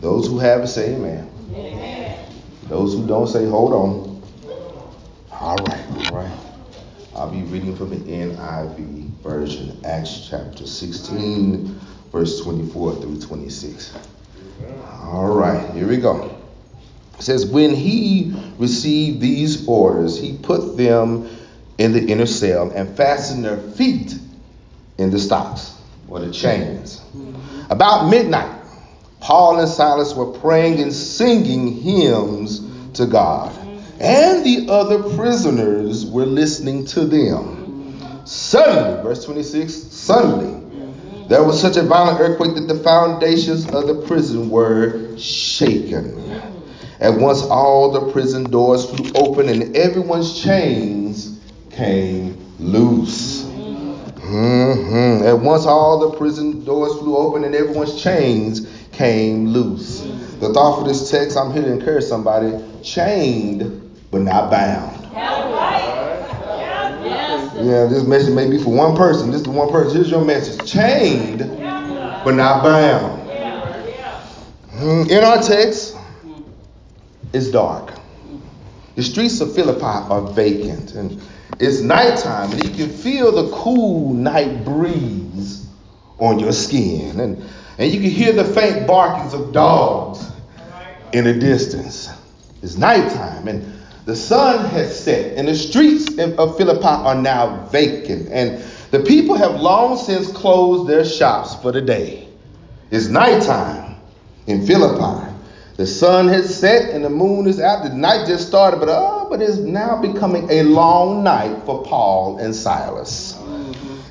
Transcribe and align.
Those 0.00 0.26
who 0.26 0.38
have 0.38 0.62
it 0.62 0.68
say 0.68 0.94
amen. 0.94 1.28
amen. 1.52 2.26
Those 2.68 2.94
who 2.94 3.06
don't 3.06 3.26
say 3.26 3.46
hold 3.46 3.72
on. 3.72 4.22
All 5.32 5.56
right, 5.56 5.86
all 6.06 6.16
right. 6.16 6.38
I'll 7.14 7.30
be 7.30 7.42
reading 7.42 7.76
from 7.76 7.90
the 7.90 7.96
NIV 7.96 9.08
version, 9.22 9.78
Acts 9.84 10.28
chapter 10.30 10.66
16, 10.66 11.78
verse 12.12 12.40
24 12.42 12.94
through 12.96 13.20
26. 13.20 13.94
All 15.02 15.26
right, 15.26 15.70
here 15.74 15.88
we 15.88 15.98
go. 15.98 16.34
It 17.18 17.22
says, 17.22 17.44
When 17.44 17.74
he 17.74 18.34
received 18.58 19.20
these 19.20 19.66
orders, 19.68 20.18
he 20.18 20.38
put 20.38 20.76
them 20.76 21.28
in 21.78 21.92
the 21.92 22.06
inner 22.06 22.26
cell 22.26 22.70
and 22.70 22.96
fastened 22.96 23.44
their 23.44 23.58
feet 23.58 24.14
in 24.98 25.10
the 25.10 25.18
stocks 25.18 25.76
or 26.08 26.20
the 26.20 26.30
chains. 26.30 27.00
Mm-hmm. 27.00 27.72
About 27.72 28.08
midnight, 28.08 28.59
Paul 29.20 29.60
and 29.60 29.68
Silas 29.68 30.14
were 30.14 30.26
praying 30.26 30.80
and 30.80 30.92
singing 30.92 31.80
hymns 31.80 32.60
to 32.94 33.06
God, 33.06 33.54
and 34.00 34.44
the 34.44 34.66
other 34.72 35.02
prisoners 35.14 36.06
were 36.06 36.26
listening 36.26 36.86
to 36.86 37.04
them. 37.04 38.00
Suddenly, 38.24 39.02
verse 39.02 39.24
26, 39.24 39.72
suddenly, 39.72 40.56
there 41.28 41.44
was 41.44 41.60
such 41.60 41.76
a 41.76 41.82
violent 41.82 42.20
earthquake 42.20 42.54
that 42.54 42.66
the 42.66 42.82
foundations 42.82 43.66
of 43.66 43.86
the 43.86 44.02
prison 44.06 44.50
were 44.50 45.16
shaken. 45.16 46.18
At 46.98 47.14
once, 47.14 47.42
all 47.42 47.92
the 47.92 48.12
prison 48.12 48.50
doors 48.50 48.90
flew 48.90 49.10
open 49.14 49.48
and 49.48 49.76
everyone's 49.76 50.42
chains 50.42 51.38
came 51.70 52.36
loose. 52.58 53.44
Mm-hmm. 53.44 55.26
At 55.26 55.38
once, 55.40 55.66
all 55.66 56.10
the 56.10 56.16
prison 56.16 56.64
doors 56.64 56.98
flew 56.98 57.16
open 57.16 57.44
and 57.44 57.54
everyone's 57.54 58.00
chains 58.00 58.66
came 59.00 59.46
loose. 59.46 60.00
The 60.40 60.52
thought 60.52 60.78
for 60.78 60.86
this 60.86 61.10
text, 61.10 61.34
I'm 61.34 61.54
here 61.54 61.62
to 61.62 61.72
encourage 61.72 62.04
somebody 62.04 62.52
chained 62.82 63.98
but 64.10 64.20
not 64.20 64.50
bound. 64.50 64.98
Yeah, 67.66 67.86
this 67.86 68.04
message 68.04 68.34
may 68.34 68.50
be 68.50 68.62
for 68.62 68.74
one 68.74 68.94
person. 68.94 69.30
This 69.30 69.40
is 69.40 69.44
the 69.44 69.52
one 69.52 69.70
person. 69.70 69.96
Here's 69.96 70.10
your 70.10 70.22
message 70.22 70.70
chained 70.70 71.38
but 71.38 72.32
not 72.32 72.62
bound. 72.62 73.30
Mm, 74.72 75.10
in 75.10 75.24
our 75.24 75.42
text, 75.42 75.96
it's 77.32 77.50
dark. 77.50 77.94
The 78.96 79.02
streets 79.02 79.40
of 79.40 79.54
Philippi 79.54 79.80
are 79.82 80.30
vacant 80.32 80.94
and 80.94 81.22
it's 81.58 81.80
nighttime 81.80 82.52
and 82.52 82.62
you 82.64 82.70
can 82.86 82.94
feel 82.94 83.32
the 83.32 83.50
cool 83.56 84.12
night 84.12 84.62
breeze 84.62 85.66
on 86.18 86.38
your 86.38 86.52
skin 86.52 87.18
and, 87.18 87.42
and 87.80 87.90
you 87.90 87.98
can 87.98 88.10
hear 88.10 88.34
the 88.34 88.44
faint 88.44 88.86
barkings 88.86 89.32
of 89.32 89.52
dogs 89.54 90.30
in 91.14 91.24
the 91.24 91.32
distance. 91.32 92.10
It's 92.62 92.76
nighttime 92.76 93.48
and 93.48 93.72
the 94.04 94.14
sun 94.14 94.66
has 94.66 95.02
set 95.02 95.38
and 95.38 95.48
the 95.48 95.54
streets 95.54 96.18
of 96.18 96.58
Philippi 96.58 96.84
are 96.84 97.14
now 97.14 97.66
vacant 97.72 98.28
and 98.30 98.62
the 98.90 99.00
people 99.00 99.34
have 99.34 99.58
long 99.58 99.96
since 99.96 100.30
closed 100.30 100.90
their 100.90 101.06
shops 101.06 101.54
for 101.54 101.72
the 101.72 101.80
day. 101.80 102.28
It's 102.90 103.06
nighttime 103.06 103.96
in 104.46 104.66
Philippi. 104.66 105.34
The 105.78 105.86
sun 105.86 106.28
has 106.28 106.54
set 106.54 106.90
and 106.90 107.02
the 107.02 107.08
moon 107.08 107.46
is 107.46 107.60
out. 107.60 107.82
The 107.84 107.94
night 107.94 108.26
just 108.26 108.46
started, 108.46 108.78
but 108.78 108.90
oh, 108.90 109.26
but 109.30 109.40
it's 109.40 109.56
now 109.56 110.02
becoming 110.02 110.50
a 110.50 110.64
long 110.64 111.24
night 111.24 111.62
for 111.64 111.82
Paul 111.82 112.36
and 112.36 112.54
Silas. 112.54 113.39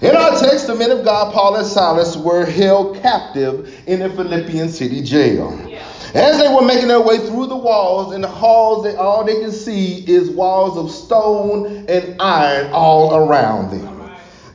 In 0.01 0.15
our 0.15 0.39
text, 0.39 0.67
the 0.67 0.75
men 0.75 0.91
of 0.91 1.03
God, 1.03 1.33
Paul 1.33 1.57
and 1.57 1.67
Silas, 1.67 2.15
were 2.15 2.45
held 2.45 3.01
captive 3.01 3.83
in 3.85 3.99
the 3.99 4.09
Philippian 4.09 4.69
city 4.69 5.01
jail. 5.01 5.51
As 6.13 6.39
they 6.39 6.47
were 6.53 6.61
making 6.61 6.87
their 6.87 7.01
way 7.01 7.17
through 7.17 7.47
the 7.47 7.57
walls 7.57 8.13
and 8.13 8.23
the 8.23 8.29
halls, 8.29 8.85
they, 8.85 8.95
all 8.95 9.25
they 9.25 9.41
can 9.41 9.51
see 9.51 10.05
is 10.07 10.29
walls 10.29 10.77
of 10.77 10.89
stone 10.89 11.85
and 11.89 12.15
iron 12.21 12.71
all 12.71 13.13
around 13.13 13.71
them. 13.71 13.99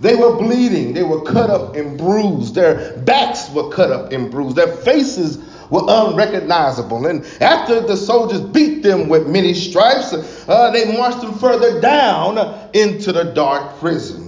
They 0.00 0.14
were 0.16 0.34
bleeding. 0.36 0.94
They 0.94 1.02
were 1.02 1.22
cut 1.22 1.50
up 1.50 1.76
and 1.76 1.98
bruised. 1.98 2.54
Their 2.54 2.96
backs 2.98 3.50
were 3.50 3.68
cut 3.68 3.92
up 3.92 4.12
and 4.12 4.30
bruised. 4.30 4.56
Their 4.56 4.74
faces 4.76 5.38
were 5.70 5.84
unrecognizable. 5.86 7.06
And 7.06 7.24
after 7.40 7.80
the 7.80 7.96
soldiers 7.96 8.40
beat 8.40 8.82
them 8.82 9.08
with 9.08 9.28
many 9.28 9.52
stripes, 9.52 10.12
uh, 10.48 10.70
they 10.70 10.96
marched 10.96 11.20
them 11.20 11.34
further 11.34 11.80
down 11.80 12.70
into 12.72 13.12
the 13.12 13.24
dark 13.24 13.78
prison. 13.78 14.23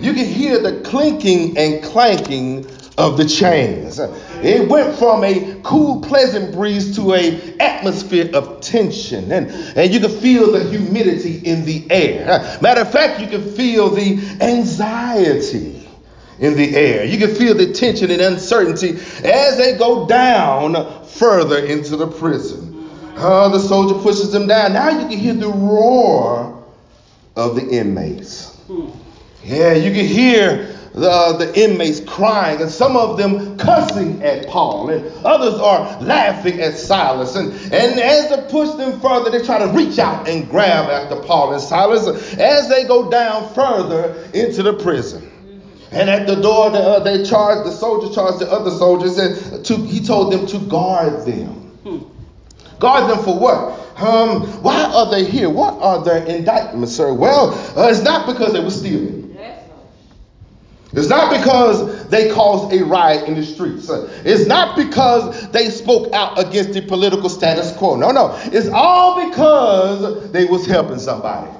You 0.00 0.12
can 0.12 0.26
hear 0.26 0.60
the 0.60 0.80
clinking 0.82 1.58
and 1.58 1.82
clanking 1.82 2.66
of 2.96 3.16
the 3.16 3.24
chains. 3.24 3.98
It 3.98 4.68
went 4.68 4.96
from 4.96 5.24
a 5.24 5.60
cool, 5.62 6.00
pleasant 6.00 6.54
breeze 6.54 6.96
to 6.96 7.14
a 7.14 7.56
atmosphere 7.58 8.30
of 8.34 8.60
tension, 8.60 9.30
and, 9.32 9.48
and 9.76 9.92
you 9.92 10.00
can 10.00 10.10
feel 10.10 10.52
the 10.52 10.64
humidity 10.64 11.38
in 11.38 11.64
the 11.64 11.86
air. 11.90 12.58
Matter 12.60 12.82
of 12.82 12.90
fact, 12.90 13.20
you 13.20 13.28
can 13.28 13.42
feel 13.52 13.88
the 13.88 14.18
anxiety 14.40 15.88
in 16.38 16.56
the 16.56 16.76
air. 16.76 17.04
You 17.04 17.18
can 17.18 17.34
feel 17.34 17.54
the 17.54 17.72
tension 17.72 18.10
and 18.10 18.20
uncertainty 18.20 18.90
as 19.24 19.56
they 19.56 19.76
go 19.76 20.06
down 20.06 21.06
further 21.06 21.64
into 21.64 21.96
the 21.96 22.06
prison. 22.06 22.88
Uh, 23.16 23.48
the 23.48 23.58
soldier 23.58 24.00
pushes 24.00 24.30
them 24.30 24.46
down. 24.46 24.74
Now 24.74 24.90
you 24.90 25.08
can 25.08 25.18
hear 25.18 25.34
the 25.34 25.48
roar 25.48 26.64
of 27.34 27.56
the 27.56 27.68
inmates. 27.68 28.56
Yeah, 29.44 29.74
you 29.74 29.92
can 29.92 30.06
hear 30.06 30.74
the, 30.94 31.36
the 31.38 31.52
inmates 31.54 32.00
crying, 32.00 32.60
and 32.60 32.70
some 32.70 32.96
of 32.96 33.16
them 33.16 33.56
cussing 33.56 34.22
at 34.22 34.48
Paul, 34.48 34.90
and 34.90 35.06
others 35.24 35.54
are 35.60 36.00
laughing 36.00 36.60
at 36.60 36.76
Silas. 36.76 37.36
And, 37.36 37.52
and 37.52 38.00
as 38.00 38.30
they 38.30 38.50
push 38.50 38.70
them 38.76 39.00
further, 39.00 39.30
they 39.30 39.44
try 39.44 39.58
to 39.58 39.68
reach 39.68 39.98
out 39.98 40.28
and 40.28 40.48
grab 40.48 40.90
after 40.90 41.20
Paul 41.22 41.52
and 41.52 41.62
Silas 41.62 42.34
as 42.34 42.68
they 42.68 42.84
go 42.84 43.10
down 43.10 43.52
further 43.54 44.28
into 44.34 44.62
the 44.62 44.74
prison. 44.74 45.30
And 45.90 46.10
at 46.10 46.26
the 46.26 46.36
door, 46.36 46.70
the, 46.70 46.78
uh, 46.78 46.98
they 47.00 47.24
charged 47.24 47.66
the 47.66 47.72
soldier 47.72 48.12
charged 48.14 48.40
the 48.40 48.50
other 48.50 48.70
soldiers, 48.70 49.16
and 49.18 49.64
to, 49.64 49.76
he 49.76 50.00
told 50.00 50.32
them 50.32 50.46
to 50.46 50.58
guard 50.68 51.24
them. 51.24 51.52
Hmm. 51.84 52.78
Guard 52.78 53.10
them 53.10 53.24
for 53.24 53.38
what? 53.38 53.78
Um, 54.00 54.46
why 54.62 54.84
are 54.84 55.10
they 55.10 55.24
here? 55.24 55.48
What 55.48 55.74
are 55.80 56.04
their 56.04 56.24
indictments, 56.24 56.94
sir? 56.94 57.12
Well, 57.12 57.50
uh, 57.76 57.88
it's 57.88 58.02
not 58.02 58.26
because 58.26 58.52
they 58.52 58.60
were 58.60 58.70
stealing. 58.70 59.27
It's 60.92 61.08
not 61.08 61.36
because 61.36 62.08
they 62.08 62.30
caused 62.32 62.72
a 62.72 62.84
riot 62.84 63.28
in 63.28 63.34
the 63.34 63.44
streets. 63.44 63.90
It's 63.90 64.46
not 64.46 64.76
because 64.76 65.50
they 65.50 65.68
spoke 65.68 66.12
out 66.14 66.38
against 66.38 66.72
the 66.72 66.80
political 66.80 67.28
status 67.28 67.76
quo. 67.76 67.96
No, 67.96 68.10
no. 68.10 68.34
It's 68.44 68.68
all 68.68 69.28
because 69.28 70.30
they 70.32 70.46
was 70.46 70.66
helping 70.66 70.98
somebody. 70.98 71.50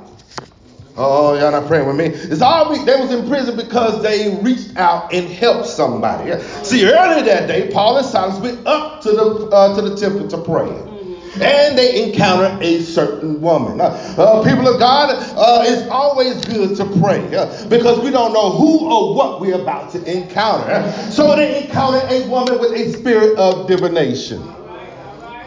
Oh, 0.97 1.39
y'all 1.39 1.53
not 1.53 1.69
praying 1.69 1.87
with 1.87 1.97
me. 1.97 2.07
It's 2.07 2.43
all 2.43 2.75
they 2.85 3.01
was 3.01 3.13
in 3.13 3.29
prison 3.29 3.57
because 3.57 4.03
they 4.03 4.37
reached 4.43 4.77
out 4.77 5.13
and 5.13 5.29
helped 5.29 5.69
somebody. 5.69 6.33
See, 6.65 6.85
earlier 6.85 7.25
that 7.25 7.47
day, 7.47 7.71
Paul 7.73 7.99
and 7.99 8.07
Silas 8.07 8.41
went 8.41 8.67
up 8.67 9.03
to 9.03 9.11
the 9.11 9.49
uh, 9.53 9.77
to 9.77 9.83
the 9.83 9.97
temple 9.97 10.27
to 10.27 10.39
pray 10.39 10.98
and 11.35 11.79
they 11.79 12.05
encounter 12.05 12.59
a 12.63 12.81
certain 12.83 13.41
woman. 13.41 13.81
Uh, 13.81 14.43
people 14.43 14.67
of 14.69 14.79
God, 14.79 15.11
uh, 15.37 15.65
it's 15.67 15.89
always 15.91 16.45
good 16.45 16.77
to 16.77 16.85
pray 17.01 17.35
uh, 17.37 17.69
because 17.69 18.01
we 18.01 18.11
don't 18.11 18.33
know 18.33 18.51
who 18.51 18.89
or 18.91 19.15
what 19.15 19.41
we're 19.41 19.61
about 19.61 19.91
to 19.93 20.05
encounter. 20.11 20.91
So 21.11 21.37
they 21.37 21.65
encounter 21.65 22.07
a 22.11 22.29
woman 22.29 22.59
with 22.59 22.73
a 22.73 22.93
spirit 22.93 23.39
of 23.39 23.67
divination. 23.67 24.43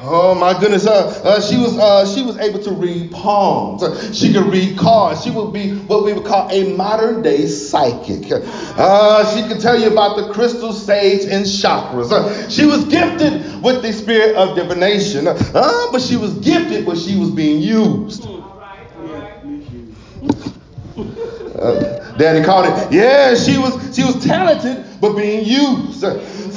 Oh 0.03 0.33
my 0.33 0.59
goodness, 0.59 0.87
uh, 0.87 1.21
uh, 1.23 1.39
she 1.41 1.57
was 1.57 1.77
uh, 1.77 2.11
she 2.11 2.23
was 2.23 2.35
able 2.39 2.57
to 2.63 2.71
read 2.71 3.11
palms. 3.11 3.83
She 4.17 4.33
could 4.33 4.47
read 4.51 4.75
cards. 4.75 5.23
She 5.23 5.29
would 5.29 5.53
be 5.53 5.75
what 5.75 6.03
we 6.03 6.13
would 6.13 6.25
call 6.25 6.49
a 6.49 6.73
modern 6.75 7.21
day 7.21 7.45
psychic. 7.45 8.31
Uh, 8.31 9.35
she 9.35 9.47
could 9.47 9.61
tell 9.61 9.79
you 9.79 9.91
about 9.91 10.15
the 10.17 10.33
crystal 10.33 10.73
sage 10.73 11.25
and 11.25 11.45
chakras. 11.45 12.11
Uh, 12.11 12.49
she 12.49 12.65
was 12.65 12.85
gifted 12.85 13.61
with 13.61 13.83
the 13.83 13.93
spirit 13.93 14.35
of 14.35 14.55
divination, 14.55 15.27
uh, 15.27 15.87
but 15.91 16.01
she 16.01 16.17
was 16.17 16.33
gifted 16.39 16.87
when 16.87 16.97
she 16.97 17.15
was 17.19 17.29
being 17.29 17.61
used. 17.61 18.23
Daddy 22.17 22.43
called 22.43 22.65
it. 22.65 22.91
Yeah, 22.91 23.35
she 23.35 23.59
was 23.59 23.95
she 23.95 24.03
was 24.03 24.23
talented 24.25 24.83
but 24.99 25.15
being 25.15 25.45
used, 25.45 26.01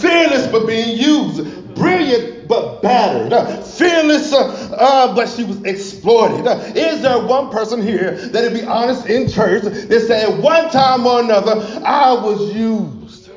fearless 0.01 0.47
but 0.47 0.67
being 0.67 0.97
used 0.97 1.64
brilliant 1.75 2.47
but 2.49 2.83
battered, 2.83 3.33
uh, 3.33 3.63
fearless, 3.63 4.33
uh, 4.33 4.77
uh, 4.79 5.15
but 5.15 5.29
she 5.29 5.45
was 5.45 5.63
exploited. 5.65 6.47
Uh, 6.47 6.59
is 6.75 7.03
there 7.03 7.25
one 7.25 7.51
person 7.51 7.81
here 7.83 8.13
that'd 8.13 8.53
be 8.53 8.65
honest 8.65 9.07
in 9.07 9.29
church 9.29 9.63
that 9.63 10.05
said 10.07 10.43
one 10.43 10.71
time 10.71 11.07
or 11.07 11.21
another, 11.21 11.53
I 11.85 12.13
was 12.13 12.55
used? 12.55 13.31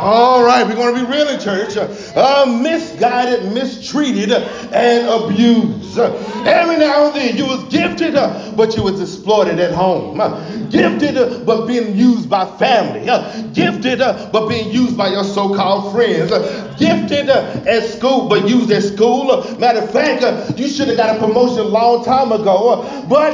All 0.00 0.44
right, 0.44 0.64
we're 0.64 0.76
going 0.76 0.94
to 0.94 1.04
be 1.04 1.10
real 1.10 1.26
in 1.28 1.40
church. 1.40 1.76
Uh, 1.76 2.46
misguided, 2.46 3.52
mistreated, 3.52 4.30
and 4.30 5.08
abused. 5.08 5.87
Every 5.98 6.76
now 6.76 7.06
and 7.06 7.16
then 7.16 7.36
you 7.36 7.46
was 7.46 7.64
gifted, 7.64 8.14
uh, 8.14 8.52
but 8.56 8.76
you 8.76 8.82
was 8.82 9.00
exploited 9.00 9.58
at 9.58 9.72
home. 9.72 10.20
Uh, 10.20 10.44
gifted, 10.70 11.16
uh, 11.16 11.38
but 11.40 11.66
being 11.66 11.96
used 11.96 12.28
by 12.30 12.44
family. 12.58 13.08
Uh, 13.08 13.42
gifted, 13.52 14.00
uh, 14.00 14.28
but 14.32 14.48
being 14.48 14.70
used 14.70 14.96
by 14.96 15.08
your 15.08 15.24
so-called 15.24 15.92
friends. 15.92 16.30
Uh, 16.30 16.74
gifted 16.78 17.28
at 17.28 17.82
school, 17.84 18.28
but 18.28 18.48
used 18.48 18.70
at 18.70 18.82
school. 18.82 19.26
matter 19.58 19.80
of 19.80 19.90
fact, 19.90 20.58
you 20.58 20.68
should 20.68 20.88
have 20.88 20.96
got 20.96 21.16
a 21.16 21.18
promotion 21.18 21.58
a 21.58 21.68
long 21.68 22.04
time 22.04 22.32
ago, 22.32 22.82
but 23.08 23.32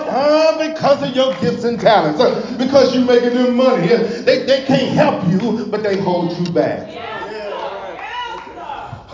because 0.58 1.02
of 1.02 1.14
your 1.14 1.34
gifts 1.40 1.64
and 1.64 1.80
talents, 1.80 2.18
because 2.56 2.94
you're 2.94 3.04
making 3.04 3.34
them 3.34 3.54
money, 3.56 3.88
they, 3.88 4.44
they 4.44 4.64
can't 4.64 4.92
help 4.92 5.22
you, 5.28 5.66
but 5.66 5.82
they 5.82 5.98
hold 5.98 6.32
you 6.38 6.52
back. 6.52 7.04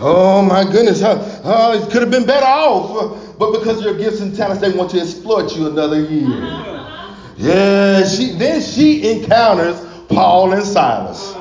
Oh 0.03 0.41
my 0.41 0.63
goodness, 0.63 1.03
uh, 1.03 1.79
it 1.79 1.91
could 1.91 2.01
have 2.01 2.09
been 2.09 2.25
better 2.25 2.43
off, 2.43 3.30
but 3.41 3.57
because 3.57 3.79
of 3.79 3.85
your 3.85 3.97
gifts 3.97 4.19
and 4.19 4.35
talents, 4.35 4.61
they 4.61 4.69
want 4.71 4.91
to 4.91 4.99
exploit 4.99 5.57
you 5.57 5.65
another 5.65 5.99
year. 5.99 6.29
Yeah, 7.37 8.07
she 8.07 8.33
then 8.33 8.61
she 8.61 9.11
encounters 9.13 9.81
Paul 10.09 10.53
and 10.53 10.63
Silas. 10.63 11.33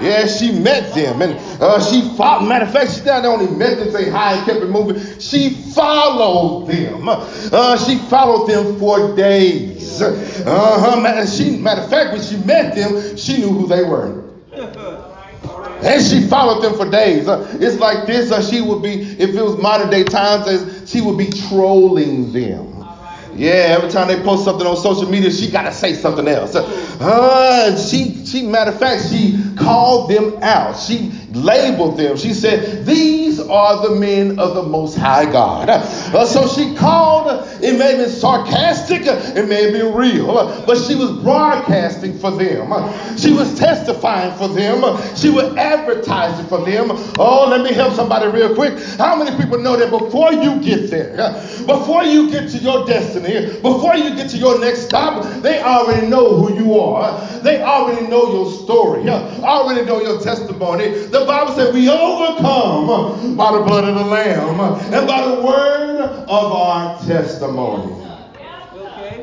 Yeah, 0.00 0.26
she 0.26 0.50
met 0.50 0.92
them, 0.96 1.22
and 1.22 1.34
uh, 1.62 1.80
she 1.80 2.00
followed. 2.16 2.48
Matter 2.48 2.64
of 2.64 2.72
fact, 2.72 2.92
she 2.92 3.04
not 3.04 3.24
only 3.24 3.46
met 3.56 3.78
them, 3.78 3.88
say 3.92 4.10
hi, 4.10 4.34
and 4.34 4.46
kept 4.46 4.64
it 4.64 4.68
moving. 4.68 5.00
She 5.20 5.50
followed 5.50 6.66
them. 6.66 7.08
Uh, 7.08 7.76
she 7.86 7.98
followed 8.08 8.48
them 8.48 8.76
for 8.80 9.14
days. 9.14 10.02
Uh-huh. 10.02 11.26
She, 11.26 11.56
matter 11.56 11.82
of 11.82 11.90
fact, 11.90 12.14
when 12.14 12.22
she 12.22 12.36
met 12.38 12.74
them, 12.74 13.16
she 13.16 13.38
knew 13.38 13.50
who 13.50 13.68
they 13.68 13.84
were. 13.84 14.24
And 15.80 16.04
she 16.04 16.26
followed 16.26 16.62
them 16.62 16.74
for 16.74 16.90
days. 16.90 17.28
Uh, 17.28 17.46
it's 17.60 17.78
like 17.78 18.06
this. 18.06 18.32
Uh, 18.32 18.42
she 18.42 18.60
would 18.60 18.82
be, 18.82 19.02
if 19.02 19.30
it 19.30 19.40
was 19.42 19.56
modern 19.58 19.90
day 19.90 20.02
times, 20.02 20.48
as 20.48 20.77
she 20.88 21.02
would 21.02 21.18
be 21.18 21.30
trolling 21.48 22.32
them. 22.32 22.74
Yeah, 23.34 23.76
every 23.78 23.90
time 23.90 24.08
they 24.08 24.20
post 24.22 24.44
something 24.44 24.66
on 24.66 24.76
social 24.76 25.08
media, 25.08 25.30
she 25.30 25.50
got 25.50 25.62
to 25.62 25.72
say 25.72 25.92
something 25.92 26.26
else. 26.26 26.56
Uh, 26.56 27.76
she, 27.76 28.17
she, 28.28 28.42
matter 28.42 28.70
of 28.70 28.78
fact, 28.78 29.08
she 29.10 29.42
called 29.56 30.10
them 30.10 30.42
out. 30.42 30.78
She 30.78 31.12
labeled 31.32 31.96
them. 31.96 32.16
She 32.16 32.32
said, 32.32 32.86
These 32.86 33.40
are 33.40 33.88
the 33.88 33.94
men 33.94 34.38
of 34.38 34.54
the 34.54 34.62
Most 34.62 34.96
High 34.96 35.30
God. 35.30 35.68
Uh, 35.68 36.26
so 36.26 36.46
she 36.46 36.74
called, 36.74 37.46
it 37.62 37.78
may 37.78 37.96
be 37.96 38.10
sarcastic, 38.10 39.02
it 39.04 39.48
may 39.48 39.72
be 39.72 39.82
real, 39.82 40.34
but 40.66 40.76
she 40.78 40.94
was 40.94 41.12
broadcasting 41.22 42.18
for 42.18 42.30
them. 42.30 42.68
She 43.18 43.32
was 43.32 43.58
testifying 43.58 44.36
for 44.36 44.48
them. 44.48 44.82
She 45.16 45.30
was 45.30 45.54
advertising 45.56 46.46
for 46.46 46.64
them. 46.64 46.90
Oh, 47.18 47.46
let 47.48 47.62
me 47.62 47.72
help 47.72 47.94
somebody 47.94 48.28
real 48.28 48.54
quick. 48.54 48.78
How 48.96 49.22
many 49.22 49.36
people 49.36 49.58
know 49.58 49.76
that 49.76 49.90
before 49.90 50.32
you 50.32 50.60
get 50.60 50.90
there, 50.90 51.32
before 51.66 52.04
you 52.04 52.30
get 52.30 52.50
to 52.50 52.58
your 52.58 52.86
destiny, 52.86 53.60
before 53.60 53.96
you 53.96 54.14
get 54.14 54.30
to 54.30 54.38
your 54.38 54.58
next 54.60 54.86
stop, 54.86 55.24
they 55.42 55.60
already 55.62 56.06
know 56.06 56.36
who 56.36 56.54
you 56.54 56.78
are. 56.78 57.20
They 57.40 57.62
already 57.62 58.06
know 58.06 58.17
your 58.26 58.50
story, 58.50 59.04
yeah. 59.04 59.40
I 59.42 59.48
already 59.48 59.84
know 59.84 60.00
your 60.00 60.20
testimony. 60.20 60.88
The 60.88 61.24
Bible 61.26 61.54
said 61.54 61.74
we 61.74 61.88
overcome 61.88 63.36
by 63.36 63.52
the 63.52 63.64
blood 63.64 63.84
of 63.84 63.94
the 63.94 64.04
Lamb 64.04 64.60
and 64.92 65.06
by 65.06 65.28
the 65.28 65.42
word 65.42 66.00
of 66.00 66.52
our 66.52 66.98
testimony. 67.06 68.08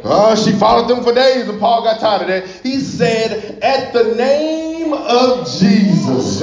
Uh, 0.05 0.35
she 0.35 0.51
followed 0.51 0.87
them 0.87 1.03
for 1.03 1.13
days, 1.15 1.49
and 1.49 1.59
Paul 1.59 1.83
got 1.83 1.99
tired 1.99 2.21
of 2.21 2.27
that. 2.27 2.47
He 2.63 2.79
said, 2.79 3.59
At 3.63 3.91
the 3.91 4.13
name 4.15 4.93
of 4.93 5.47
Jesus, 5.59 6.41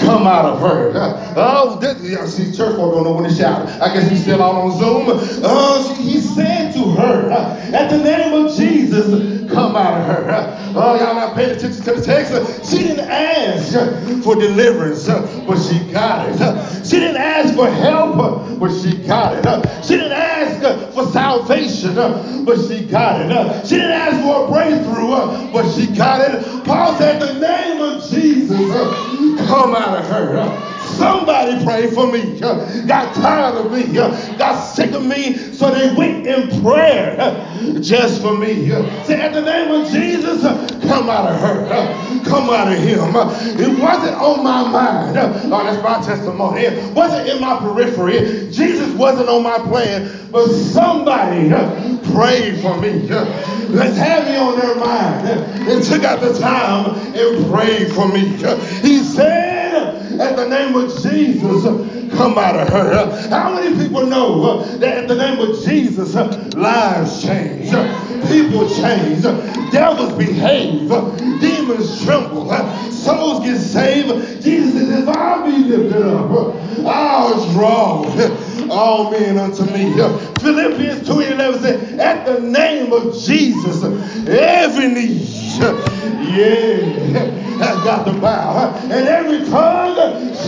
come 0.00 0.26
out 0.26 0.44
of 0.44 0.60
her. 0.60 0.92
Oh, 1.36 1.78
this, 1.80 2.00
see, 2.34 2.52
church 2.56 2.74
folk 2.74 2.94
don't 2.94 3.04
know 3.04 3.12
when 3.12 3.30
to 3.30 3.34
shout. 3.34 3.68
I 3.80 3.94
guess 3.94 4.10
he's 4.10 4.22
still 4.22 4.42
out 4.42 4.56
on 4.56 4.76
Zoom. 4.76 5.44
Uh, 5.44 5.94
she, 5.94 6.02
he 6.02 6.20
said 6.20 6.69
her, 6.96 7.30
At 7.30 7.90
the 7.90 7.98
name 7.98 8.32
of 8.46 8.56
Jesus, 8.56 9.50
come 9.50 9.76
out 9.76 10.00
of 10.00 10.06
her. 10.06 10.72
Oh, 10.74 10.94
y'all 10.94 11.14
not 11.14 11.34
paying 11.34 11.56
attention 11.56 11.82
to 11.84 11.92
the 11.94 12.02
text. 12.02 12.70
She 12.70 12.78
didn't 12.82 13.08
ask 13.08 13.72
for 14.22 14.36
deliverance, 14.36 15.06
but 15.06 15.58
she 15.58 15.78
got 15.92 16.28
it. 16.28 16.86
She 16.86 16.98
didn't 16.98 17.16
ask 17.16 17.54
for 17.54 17.68
help, 17.68 18.58
but 18.58 18.72
she 18.80 18.96
got 19.06 19.34
it. 19.34 19.84
She 19.84 19.96
didn't 19.96 20.12
ask 20.12 20.94
for 20.94 21.04
salvation, 21.06 21.94
but 22.44 22.58
she 22.60 22.84
got 22.86 23.20
it. 23.20 23.66
She 23.66 23.76
didn't 23.76 23.92
ask 23.92 24.22
for 24.22 24.46
a 24.46 24.50
breakthrough, 24.50 25.52
but 25.52 25.70
she 25.72 25.86
got 25.86 26.20
it. 26.20 26.64
Paul 26.64 26.96
said, 26.96 27.20
The 27.20 27.40
name 27.40 27.80
of 27.82 28.08
Jesus, 28.08 28.70
come 29.48 29.74
out 29.74 29.98
of 29.98 30.06
her. 30.06 30.69
Somebody 31.50 31.64
pray 31.64 31.90
for 31.90 32.06
me. 32.10 32.38
Got 32.86 33.14
tired 33.14 33.56
of 33.56 33.72
me. 33.72 33.92
Got 33.92 34.60
sick 34.60 34.92
of 34.92 35.04
me. 35.04 35.36
So 35.52 35.70
they 35.70 35.94
went 35.94 36.26
in 36.26 36.62
prayer 36.62 37.16
just 37.80 38.22
for 38.22 38.36
me. 38.36 38.68
Say, 39.04 39.20
at 39.20 39.32
the 39.32 39.42
name 39.42 39.70
of 39.70 39.90
Jesus, 39.90 40.42
come 40.86 41.10
out 41.10 41.30
of 41.30 41.40
her. 41.40 42.24
Come 42.24 42.50
out 42.50 42.72
of 42.72 42.78
him. 42.78 43.00
It 43.58 43.80
wasn't 43.80 44.16
on 44.16 44.44
my 44.44 44.68
mind. 44.68 45.16
Oh, 45.18 45.64
that's 45.64 45.82
my 45.82 46.00
testimony. 46.02 46.62
It 46.62 46.92
wasn't 46.94 47.28
in 47.28 47.40
my 47.40 47.58
periphery. 47.58 48.50
Jesus 48.50 48.92
wasn't 48.94 49.28
on 49.28 49.42
my 49.42 49.58
plan. 49.58 50.28
But 50.30 50.48
somebody 50.48 51.50
prayed 52.12 52.60
for 52.60 52.80
me. 52.80 53.08
Let's 53.70 53.96
have 53.96 54.26
me 54.26 54.36
on 54.36 54.58
their 54.58 54.76
mind 54.76 55.26
and 55.68 55.82
took 55.82 56.04
out 56.04 56.20
the 56.20 56.38
time 56.38 56.96
and 57.14 57.50
prayed 57.52 57.92
for 57.92 58.08
me. 58.08 58.28
He 58.80 59.02
said, 59.02 59.59
at 60.20 60.36
the 60.36 60.46
name 60.46 60.74
of 60.74 60.90
Jesus, 61.02 61.64
come 62.12 62.36
out 62.36 62.54
of 62.54 62.68
her. 62.68 63.28
How 63.30 63.54
many 63.54 63.82
people 63.82 64.04
know 64.06 64.62
that 64.78 64.98
at 64.98 65.08
the 65.08 65.14
name 65.14 65.38
of 65.38 65.64
Jesus, 65.64 66.14
lives 66.54 67.22
change, 67.22 67.70
people 68.28 68.68
change, 68.68 69.22
devils 69.72 70.12
behave, 70.18 70.88
demons 71.40 72.04
tremble, 72.04 72.50
souls 72.90 73.44
get 73.44 73.58
saved? 73.58 74.42
Jesus 74.42 74.74
says, 74.74 75.08
if 75.08 75.44
be 75.44 75.64
lifted 75.64 76.02
up, 76.02 76.54
I'll 76.86 77.52
draw 77.52 78.04
all 78.70 79.10
men 79.10 79.38
unto 79.38 79.64
me. 79.72 79.94
Philippians 80.40 81.06
2 81.06 81.20
11 81.20 81.62
says, 81.62 81.98
at 81.98 82.26
the 82.26 82.40
name 82.40 82.92
of 82.92 83.18
Jesus, 83.18 83.82
every 84.28 84.88
knee, 84.88 85.26
yeah 86.36 87.40
has 87.60 87.76
got 87.84 88.04
to 88.04 88.12
bow, 88.20 88.74
and 88.84 89.06
every 89.06 89.44
tongue 89.50 89.89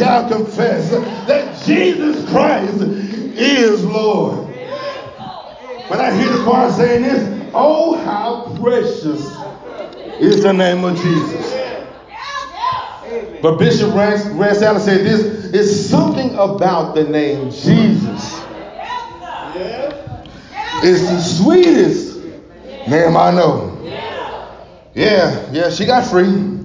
shall 0.03 0.29
confess 0.29 0.91
that 0.91 1.63
Jesus 1.65 2.29
Christ 2.31 2.81
is 2.81 3.85
Lord. 3.85 4.49
When 5.87 6.01
I 6.01 6.13
hear 6.13 6.29
the 6.37 6.43
choir 6.43 6.73
saying 6.73 7.03
this, 7.03 7.51
oh, 7.55 7.97
how 8.05 8.57
precious 8.61 9.45
is 10.19 10.43
the 10.43 10.53
name 10.53 10.85
of 10.85 10.97
Jesus. 10.97 11.53
But 13.43 13.59
Bishop 13.59 13.95
Rance, 13.95 14.25
Allen 14.63 14.81
said 14.81 15.05
this 15.07 15.21
is 15.55 15.89
something 15.89 16.31
about 16.35 16.97
the 16.97 17.05
name 17.05 17.51
Jesus. 17.51 18.43
It's 20.83 21.11
the 21.11 21.21
sweetest 21.21 22.25
name 22.89 23.17
I 23.17 23.31
know. 23.31 23.69
Yeah, 24.95 25.53
yeah, 25.53 25.71
she 25.71 25.87
got 25.87 26.05
free. 26.07 26.59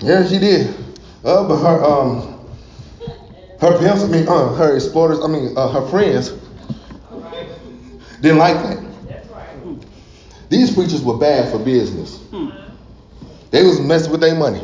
Yeah, 0.00 0.26
she 0.26 0.38
did. 0.38 0.74
Uh, 1.24 1.48
but 1.48 1.56
her 1.56 1.84
um 1.84 2.35
her 3.60 3.78
pimps, 3.78 4.02
I 4.02 4.06
mean, 4.08 4.28
uh, 4.28 4.54
her 4.54 4.74
explorers, 4.74 5.20
I 5.22 5.28
mean, 5.28 5.56
uh, 5.56 5.68
her 5.68 5.86
friends 5.88 6.30
didn't 8.20 8.38
like 8.38 8.56
that. 8.56 8.84
These 10.48 10.74
preachers 10.74 11.02
were 11.02 11.16
bad 11.18 11.50
for 11.50 11.58
business. 11.58 12.20
They 13.50 13.62
was 13.64 13.80
messing 13.80 14.12
with 14.12 14.20
their 14.20 14.34
money. 14.34 14.62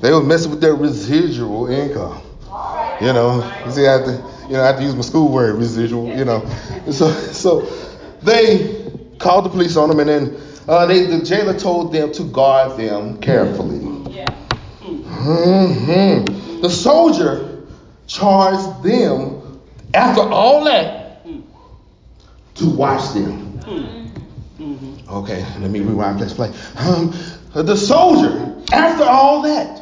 They 0.00 0.12
was 0.12 0.24
messing 0.24 0.50
with 0.50 0.60
their 0.60 0.74
residual 0.74 1.66
income. 1.68 2.22
You 3.00 3.12
know, 3.12 3.44
you 3.64 3.72
see, 3.72 3.86
I 3.86 3.92
have 3.92 4.04
to, 4.06 4.12
you 4.46 4.54
know, 4.54 4.62
I 4.62 4.66
have 4.66 4.76
to 4.78 4.82
use 4.82 4.94
my 4.94 5.02
school 5.02 5.30
word, 5.30 5.56
residual. 5.56 6.08
You 6.16 6.24
know, 6.24 6.48
so 6.90 7.10
so 7.12 7.60
they 8.22 8.90
called 9.18 9.44
the 9.44 9.50
police 9.50 9.76
on 9.76 9.88
them, 9.88 10.00
and 10.00 10.08
then 10.08 10.40
uh, 10.66 10.86
they, 10.86 11.06
the 11.06 11.22
jailer 11.24 11.56
told 11.56 11.92
them 11.92 12.12
to 12.12 12.24
guard 12.24 12.78
them 12.78 13.18
carefully. 13.20 13.78
Mm-hmm. 14.88 16.60
The 16.62 16.70
soldier 16.70 17.57
charged 18.08 18.82
them, 18.82 19.60
after 19.94 20.22
all 20.22 20.64
that, 20.64 21.24
to 22.56 22.68
watch 22.68 23.14
them. 23.14 23.60
Okay, 25.08 25.44
let 25.60 25.70
me 25.70 25.80
rewind. 25.80 26.20
Let's 26.20 26.34
play. 26.34 26.52
Um, 26.76 27.14
the 27.54 27.76
soldier, 27.76 28.60
after 28.72 29.04
all 29.04 29.42
that, 29.42 29.80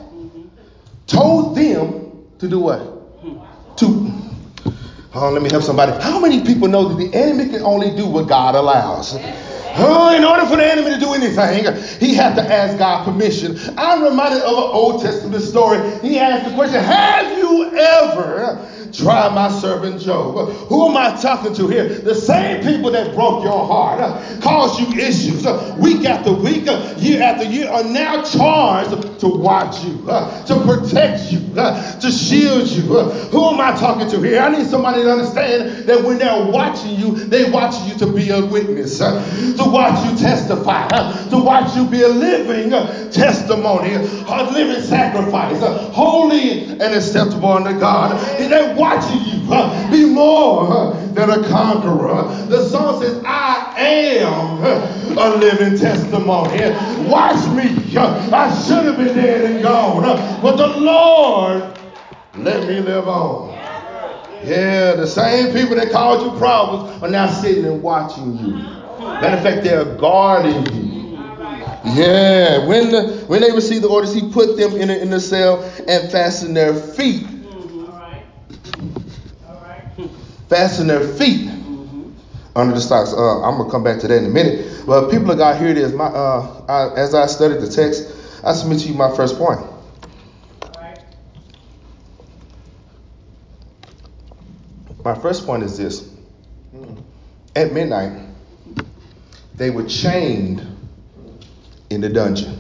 told 1.07 1.57
them 1.57 2.27
to 2.39 2.49
do 2.49 2.61
what? 2.61 3.79
To. 3.79 4.13
Oh, 5.15 5.31
let 5.31 5.43
me 5.43 5.49
help 5.51 5.63
somebody. 5.63 5.93
How 6.03 6.21
many 6.21 6.45
people 6.45 6.69
know 6.69 6.89
that 6.89 6.97
the 6.97 7.17
enemy 7.17 7.49
can 7.49 7.63
only 7.63 7.97
do 7.97 8.07
what 8.07 8.29
God 8.29 8.55
allows? 8.55 9.17
Oh, 9.79 10.15
in 10.17 10.25
order 10.25 10.47
for 10.47 10.57
the 10.57 10.65
enemy 10.65 10.91
to 10.95 11.01
do 11.01 11.13
anything, 11.13 11.65
he 11.99 12.15
had 12.15 12.35
to 12.37 12.43
ask 12.43 12.79
God 12.79 13.05
permission. 13.05 13.59
I'm 13.77 14.03
reminded 14.03 14.43
of 14.43 14.57
an 14.57 14.71
Old 14.73 15.03
Testament 15.03 15.43
story. 15.43 15.79
He 16.01 16.19
asked 16.19 16.49
the 16.49 16.55
question, 16.55 16.83
Have 16.83 17.39
you 17.39 17.77
ever 17.77 18.67
tried 18.97 19.35
my 19.35 19.49
servant 19.61 20.01
Job. 20.01 20.49
Who 20.69 20.89
am 20.89 20.97
I 20.97 21.21
talking 21.21 21.55
to 21.55 21.69
here? 21.69 21.89
The 21.89 22.15
same 22.15 22.63
people 22.63 22.91
that 22.93 23.15
broke 23.15 23.45
your 23.45 23.67
heart, 23.67 24.01
uh, 24.01 24.41
caused 24.41 24.81
you 24.81 25.01
issues 25.01 25.47
uh, 25.47 25.77
week 25.79 26.05
after 26.05 26.33
week, 26.33 26.69
uh, 26.69 26.95
year 26.97 27.23
after 27.23 27.45
year, 27.45 27.69
are 27.69 27.85
now 27.85 28.23
charged 28.23 29.16
to 29.19 29.29
watch 29.29 29.85
you, 29.85 30.05
uh, 30.09 30.45
to 30.47 30.55
protect 30.65 31.33
you, 31.33 31.41
uh, 31.57 31.99
to 32.01 32.11
shield 32.11 32.69
you. 32.69 32.99
Uh, 32.99 33.11
who 33.31 33.45
am 33.49 33.61
I 33.61 33.77
talking 33.79 34.09
to 34.11 34.21
here? 34.21 34.41
I 34.41 34.51
need 34.51 34.67
somebody 34.67 35.03
to 35.03 35.11
understand 35.11 35.87
that 35.89 36.03
when 36.05 36.19
they're 36.19 36.51
watching 36.51 36.97
you, 36.97 37.15
they 37.17 37.51
watching 37.51 37.89
you 37.89 37.95
to 37.99 38.07
be 38.07 38.31
a 38.31 38.45
witness, 38.45 38.99
to 38.99 39.65
watch 39.67 40.05
you 40.07 40.17
testify, 40.19 40.89
to 41.31 41.39
watch 41.39 41.75
you 41.77 41.87
be 41.87 42.03
a 42.03 42.09
living 42.09 42.71
testimony, 43.11 43.95
a 43.95 44.51
living 44.53 44.83
sacrifice, 44.83 45.61
holy 45.95 46.65
and 46.65 46.83
acceptable 46.83 47.53
unto 47.53 47.79
God. 47.79 48.21
And 48.41 48.53
they're 48.53 48.75
watching 48.75 49.21
you 49.21 49.53
uh, 49.53 49.91
be 49.91 50.05
more 50.05 50.71
uh, 50.71 51.07
than 51.13 51.31
a 51.31 51.49
conqueror. 51.49 52.25
The 52.47 52.69
song 52.69 53.01
says, 53.01 53.23
I 53.25 53.75
am 53.79 54.63
uh, 54.63 55.23
a 55.23 55.37
living 55.37 55.79
testimony. 55.79 56.59
Watch 57.07 57.47
me. 57.55 57.97
I 57.97 58.63
should 58.67 58.85
have 58.85 58.97
been 58.97 59.15
dead 59.15 59.51
and 59.51 59.63
gone, 59.63 60.03
but 60.43 60.57
the 60.57 60.67
Lord 60.67 61.79
let 62.37 62.69
me 62.69 62.81
live 62.81 63.09
on. 63.09 63.51
Yeah, 64.45 64.95
the 64.95 65.07
same 65.07 65.53
people 65.55 65.77
that 65.77 65.91
caused 65.91 66.25
you 66.25 66.39
problems 66.39 67.03
are 67.03 67.09
now 67.09 67.27
sitting 67.27 67.65
and 67.65 67.83
watching 67.83 68.37
you. 68.39 68.53
Matter 68.99 69.37
of 69.37 69.43
fact, 69.43 69.65
they're 69.65 69.97
guarding 69.97 70.67
you. 70.75 70.87
Yeah, 71.95 72.67
when 72.67 72.91
the, 72.91 73.25
when 73.29 73.41
they 73.41 73.53
received 73.53 73.85
the 73.85 73.89
orders, 73.89 74.13
he 74.13 74.31
put 74.33 74.57
them 74.57 74.73
in 74.73 74.91
a, 74.91 74.95
in 74.97 75.11
the 75.11 75.21
cell 75.21 75.63
and 75.87 76.11
fastened 76.11 76.57
their 76.57 76.75
feet. 76.75 77.23
Mm-hmm. 77.23 77.85
All 77.87 77.99
right. 77.99 78.25
All 79.49 79.63
right. 79.63 80.11
Fasten 80.49 80.89
their 80.89 81.07
feet 81.15 81.49
mm-hmm. 81.49 82.11
under 82.57 82.75
the 82.75 82.81
stocks. 82.81 83.13
Uh, 83.13 83.43
I'm 83.43 83.57
gonna 83.57 83.71
come 83.71 83.85
back 83.85 84.01
to 84.01 84.09
that 84.09 84.19
in 84.19 84.27
a 84.27 84.29
minute. 84.29 84.76
But 84.87 85.11
people 85.11 85.33
of 85.33 85.39
God, 85.39 85.61
here 85.61 85.69
it 85.69 85.79
is. 85.79 85.93
My 85.93 86.07
uh, 86.07 86.65
I, 86.69 86.95
as 86.97 87.13
I 87.13 87.27
studied 87.27 87.61
the 87.61 87.69
text, 87.69 88.15
I 88.45 88.53
submit 88.53 88.81
to 88.81 88.89
you 88.89 88.95
my 88.95 89.15
first 89.17 89.37
point. 89.37 89.61
My 95.05 95.15
first 95.15 95.45
point 95.45 95.65
is 95.65 95.77
this. 95.77 96.13
At 97.57 97.73
midnight, 97.73 98.29
they 99.57 99.71
were 99.71 99.87
chained 99.87 100.65
in 101.91 102.01
the 102.01 102.09
dungeon. 102.09 102.57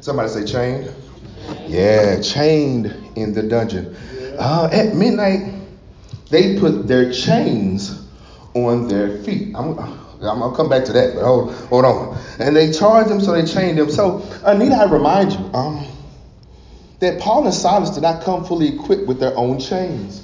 Somebody 0.00 0.28
say 0.28 0.44
chained? 0.44 0.94
Yeah, 1.66 2.20
chained 2.20 2.86
in 3.16 3.32
the 3.32 3.42
dungeon. 3.42 3.96
Uh, 4.38 4.68
at 4.72 4.94
midnight, 4.94 5.54
they 6.30 6.58
put 6.58 6.86
their 6.86 7.12
chains 7.12 8.06
on 8.54 8.88
their 8.88 9.22
feet. 9.22 9.54
I'm, 9.54 10.03
I'm 10.26 10.40
gonna 10.40 10.56
come 10.56 10.68
back 10.68 10.84
to 10.86 10.92
that, 10.92 11.14
but 11.14 11.24
hold, 11.24 11.54
hold 11.54 11.84
on. 11.84 12.18
And 12.38 12.56
they 12.56 12.72
charged 12.72 13.10
them, 13.10 13.20
so 13.20 13.32
they 13.32 13.44
chained 13.44 13.78
them. 13.78 13.90
So 13.90 14.22
uh, 14.44 14.54
need 14.54 14.72
I 14.72 14.84
remind 14.84 15.32
you 15.32 15.38
um, 15.54 15.86
that 17.00 17.20
Paul 17.20 17.44
and 17.44 17.54
Silas 17.54 17.90
did 17.90 18.02
not 18.02 18.22
come 18.22 18.44
fully 18.44 18.68
equipped 18.68 19.06
with 19.06 19.20
their 19.20 19.36
own 19.36 19.58
chains. 19.58 20.22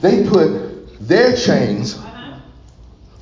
They 0.00 0.26
put 0.26 0.98
their 1.06 1.36
chains 1.36 1.98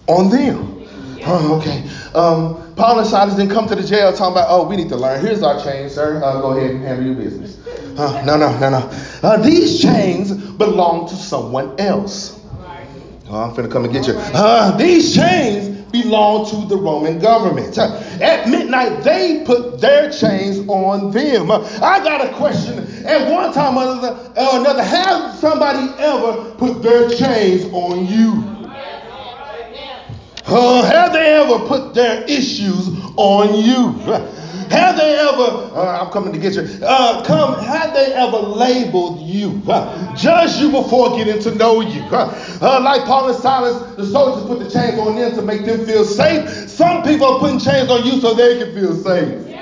on 0.07 0.31
them. 0.31 0.87
Oh, 1.27 1.59
okay. 1.59 1.83
Um, 2.15 2.75
Paul 2.77 3.01
and 3.01 3.09
Silas 3.09 3.35
didn't 3.35 3.53
come 3.53 3.67
to 3.69 3.75
the 3.75 3.83
jail 3.83 4.13
talking 4.13 4.33
about, 4.33 4.47
oh, 4.49 4.69
we 4.69 4.77
need 4.77 4.89
to 4.91 4.97
learn. 4.97 5.25
Here's 5.25 5.43
our 5.43 5.63
chains, 5.63 5.93
sir. 5.93 6.23
Uh, 6.23 6.41
go 6.41 6.57
ahead 6.57 6.71
and 6.71 6.85
handle 6.85 7.07
your 7.07 7.17
business. 7.17 7.59
Uh, 7.99 8.23
no, 8.25 8.37
no, 8.37 8.57
no, 8.59 8.71
no. 8.71 8.91
Uh, 9.23 9.37
these 9.39 9.83
chains 9.83 10.33
belong 10.33 11.09
to 11.09 11.17
someone 11.17 11.79
else. 11.81 12.38
Oh, 13.31 13.43
I'm 13.43 13.55
finna 13.55 13.71
come 13.71 13.85
and 13.85 13.93
get 13.93 14.07
you. 14.07 14.15
Uh, 14.17 14.77
these 14.77 15.15
chains 15.15 15.79
belong 15.91 16.49
to 16.51 16.67
the 16.67 16.77
Roman 16.77 17.19
government. 17.19 17.77
At 17.77 18.49
midnight, 18.49 19.05
they 19.05 19.45
put 19.45 19.81
their 19.81 20.11
chains 20.11 20.67
on 20.69 21.11
them. 21.11 21.51
I 21.51 22.01
got 22.03 22.27
a 22.27 22.35
question. 22.35 22.79
At 23.07 23.31
one 23.31 23.53
time 23.53 23.77
or 23.77 23.83
another, 23.83 24.33
another, 24.37 24.83
have 24.83 25.35
somebody 25.37 25.93
ever 26.03 26.55
put 26.55 26.83
their 26.83 27.09
chains 27.11 27.71
on 27.73 28.07
you? 28.07 28.45
Uh, 30.47 30.83
have 30.83 31.13
they 31.13 31.35
ever 31.35 31.67
put 31.67 31.93
their 31.93 32.23
issues 32.25 32.89
on 33.17 33.55
you? 33.55 33.95
Have 34.71 34.97
they 34.97 35.15
ever, 35.19 35.73
uh, 35.75 36.03
I'm 36.05 36.13
coming 36.13 36.33
to 36.33 36.39
get 36.39 36.55
you, 36.55 36.63
uh, 36.85 37.25
come, 37.25 37.59
have 37.63 37.95
they 37.95 38.13
ever 38.13 38.39
labeled 38.39 39.21
you, 39.21 39.63
uh, 39.69 40.15
judged 40.15 40.61
you 40.61 40.71
before 40.71 41.17
getting 41.17 41.41
to 41.43 41.55
know 41.55 41.81
you? 41.81 42.03
Uh, 42.11 42.81
like 42.83 43.05
Paul 43.05 43.29
and 43.29 43.39
Silas, 43.39 43.97
the 43.97 44.07
soldiers 44.07 44.47
put 44.47 44.59
the 44.59 44.71
chains 44.71 44.99
on 44.99 45.17
them 45.17 45.35
to 45.37 45.43
make 45.43 45.65
them 45.65 45.87
feel 45.87 46.05
safe. 46.05 46.69
Some 46.69 47.03
people 47.03 47.27
are 47.27 47.41
putting 47.41 47.59
chains 47.59 47.91
on 47.91 48.05
you 48.05 48.21
so 48.21 48.35
they 48.35 48.59
can 48.59 48.75
feel 48.75 48.95
safe. 48.95 49.58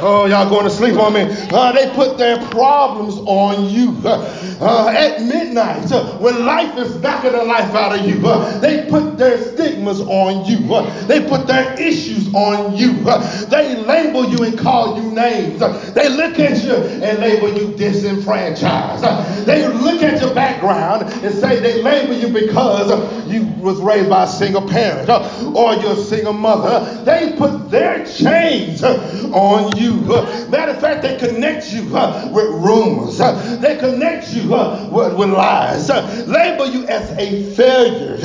Oh, 0.00 0.26
y'all 0.26 0.48
going 0.50 0.64
to 0.64 0.70
sleep 0.70 0.98
on 0.98 1.12
me? 1.12 1.22
Uh, 1.52 1.70
they 1.70 1.88
put 1.94 2.18
their 2.18 2.36
problems 2.48 3.14
on 3.18 3.70
you. 3.70 3.96
Uh, 4.04 4.88
at 4.88 5.22
midnight, 5.22 5.90
uh, 5.92 6.18
when 6.18 6.44
life 6.44 6.76
is 6.78 7.00
knocking 7.00 7.32
the 7.32 7.44
life 7.44 7.72
out 7.74 7.96
of 7.96 8.04
you, 8.04 8.26
uh, 8.26 8.58
they 8.58 8.88
put 8.90 9.16
their 9.16 9.38
stigmas 9.38 10.00
on 10.00 10.44
you. 10.46 10.74
Uh, 10.74 11.06
they 11.06 11.28
put 11.28 11.46
their 11.46 11.80
issues 11.80 12.32
on 12.34 12.76
you. 12.76 13.08
Uh, 13.08 13.44
they 13.46 13.76
label 13.76 14.28
you 14.28 14.42
and 14.44 14.58
call 14.58 15.00
you 15.00 15.12
names. 15.12 15.60
they 15.94 16.08
look 16.08 16.40
at 16.40 16.64
you 16.64 16.74
and 16.74 17.20
label 17.20 17.52
you 17.52 17.76
disenfranchised. 17.76 19.46
they 19.46 19.66
look 19.68 20.02
at 20.02 20.20
your 20.20 20.34
background 20.34 21.02
and 21.24 21.34
say 21.34 21.60
they 21.60 21.82
label 21.82 22.14
you 22.14 22.28
because 22.28 22.90
you 23.30 23.44
was 23.60 23.80
raised 23.80 24.10
by 24.10 24.24
a 24.24 24.28
single 24.28 24.66
parent 24.68 25.08
or 25.08 25.74
you're 25.74 25.92
a 25.92 25.96
single 25.96 26.32
mother. 26.32 27.04
They 27.04 27.34
put 27.36 27.70
their 27.70 28.04
chains 28.06 28.82
on 28.82 29.76
you 29.76 29.83
you. 29.84 30.48
Matter 30.48 30.72
of 30.72 30.80
fact, 30.80 31.02
they 31.02 31.16
connect 31.16 31.72
you 31.72 31.84
with 31.84 32.50
rumors. 32.64 33.18
They 33.18 33.76
connect 33.78 34.32
you 34.32 34.48
with, 34.90 35.30
lies. 35.30 35.88
Label 36.26 36.66
you 36.66 36.86
as 36.86 37.10
a 37.18 37.54
failure, 37.54 38.18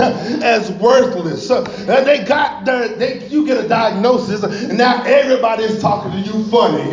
as 0.43 0.71
worthless. 0.71 1.49
And 1.49 2.07
they 2.07 2.23
got 2.23 2.65
their, 2.65 2.89
they, 2.89 3.27
you 3.27 3.45
get 3.45 3.63
a 3.63 3.67
diagnosis, 3.67 4.43
and 4.43 4.77
now 4.77 5.03
everybody 5.03 5.63
is 5.63 5.81
talking 5.81 6.11
to 6.11 6.19
you 6.19 6.43
funny. 6.45 6.89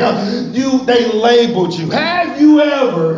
You, 0.56 0.84
they 0.84 1.12
labeled 1.12 1.74
you. 1.74 1.90
Have 1.90 2.40
you 2.40 2.60
ever 2.60 3.14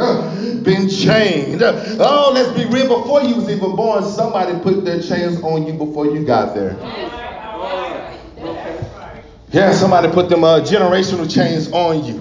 been 0.62 0.88
chained? 0.88 1.62
Oh, 1.62 2.30
let's 2.34 2.50
be 2.56 2.64
real. 2.66 2.88
Before 2.88 3.22
you 3.22 3.36
was 3.36 3.48
even 3.48 3.76
born, 3.76 4.04
somebody 4.04 4.58
put 4.60 4.84
their 4.84 5.00
chains 5.00 5.40
on 5.42 5.66
you 5.66 5.72
before 5.74 6.06
you 6.06 6.24
got 6.24 6.54
there. 6.54 6.76
Yeah, 9.50 9.72
somebody 9.72 10.08
put 10.08 10.28
them 10.28 10.44
uh, 10.44 10.60
generational 10.60 11.32
chains 11.32 11.72
on 11.72 12.04
you. 12.04 12.20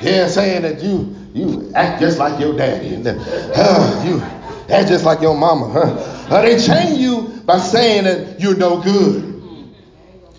Yeah, 0.00 0.26
saying 0.26 0.62
that 0.62 0.82
you 0.82 1.14
you 1.34 1.70
act 1.74 2.00
just 2.00 2.18
like 2.18 2.40
your 2.40 2.56
daddy 2.56 2.94
and 2.94 3.06
uh, 3.06 4.02
you 4.04 4.20
act 4.74 4.88
just 4.88 5.04
like 5.04 5.20
your 5.20 5.36
mama. 5.36 5.68
Huh? 5.70 6.34
Uh, 6.34 6.42
they 6.42 6.58
chain 6.58 6.98
you 6.98 7.28
by 7.46 7.58
saying 7.58 8.04
that 8.04 8.40
you're 8.40 8.56
no 8.56 8.80
good. 8.80 9.40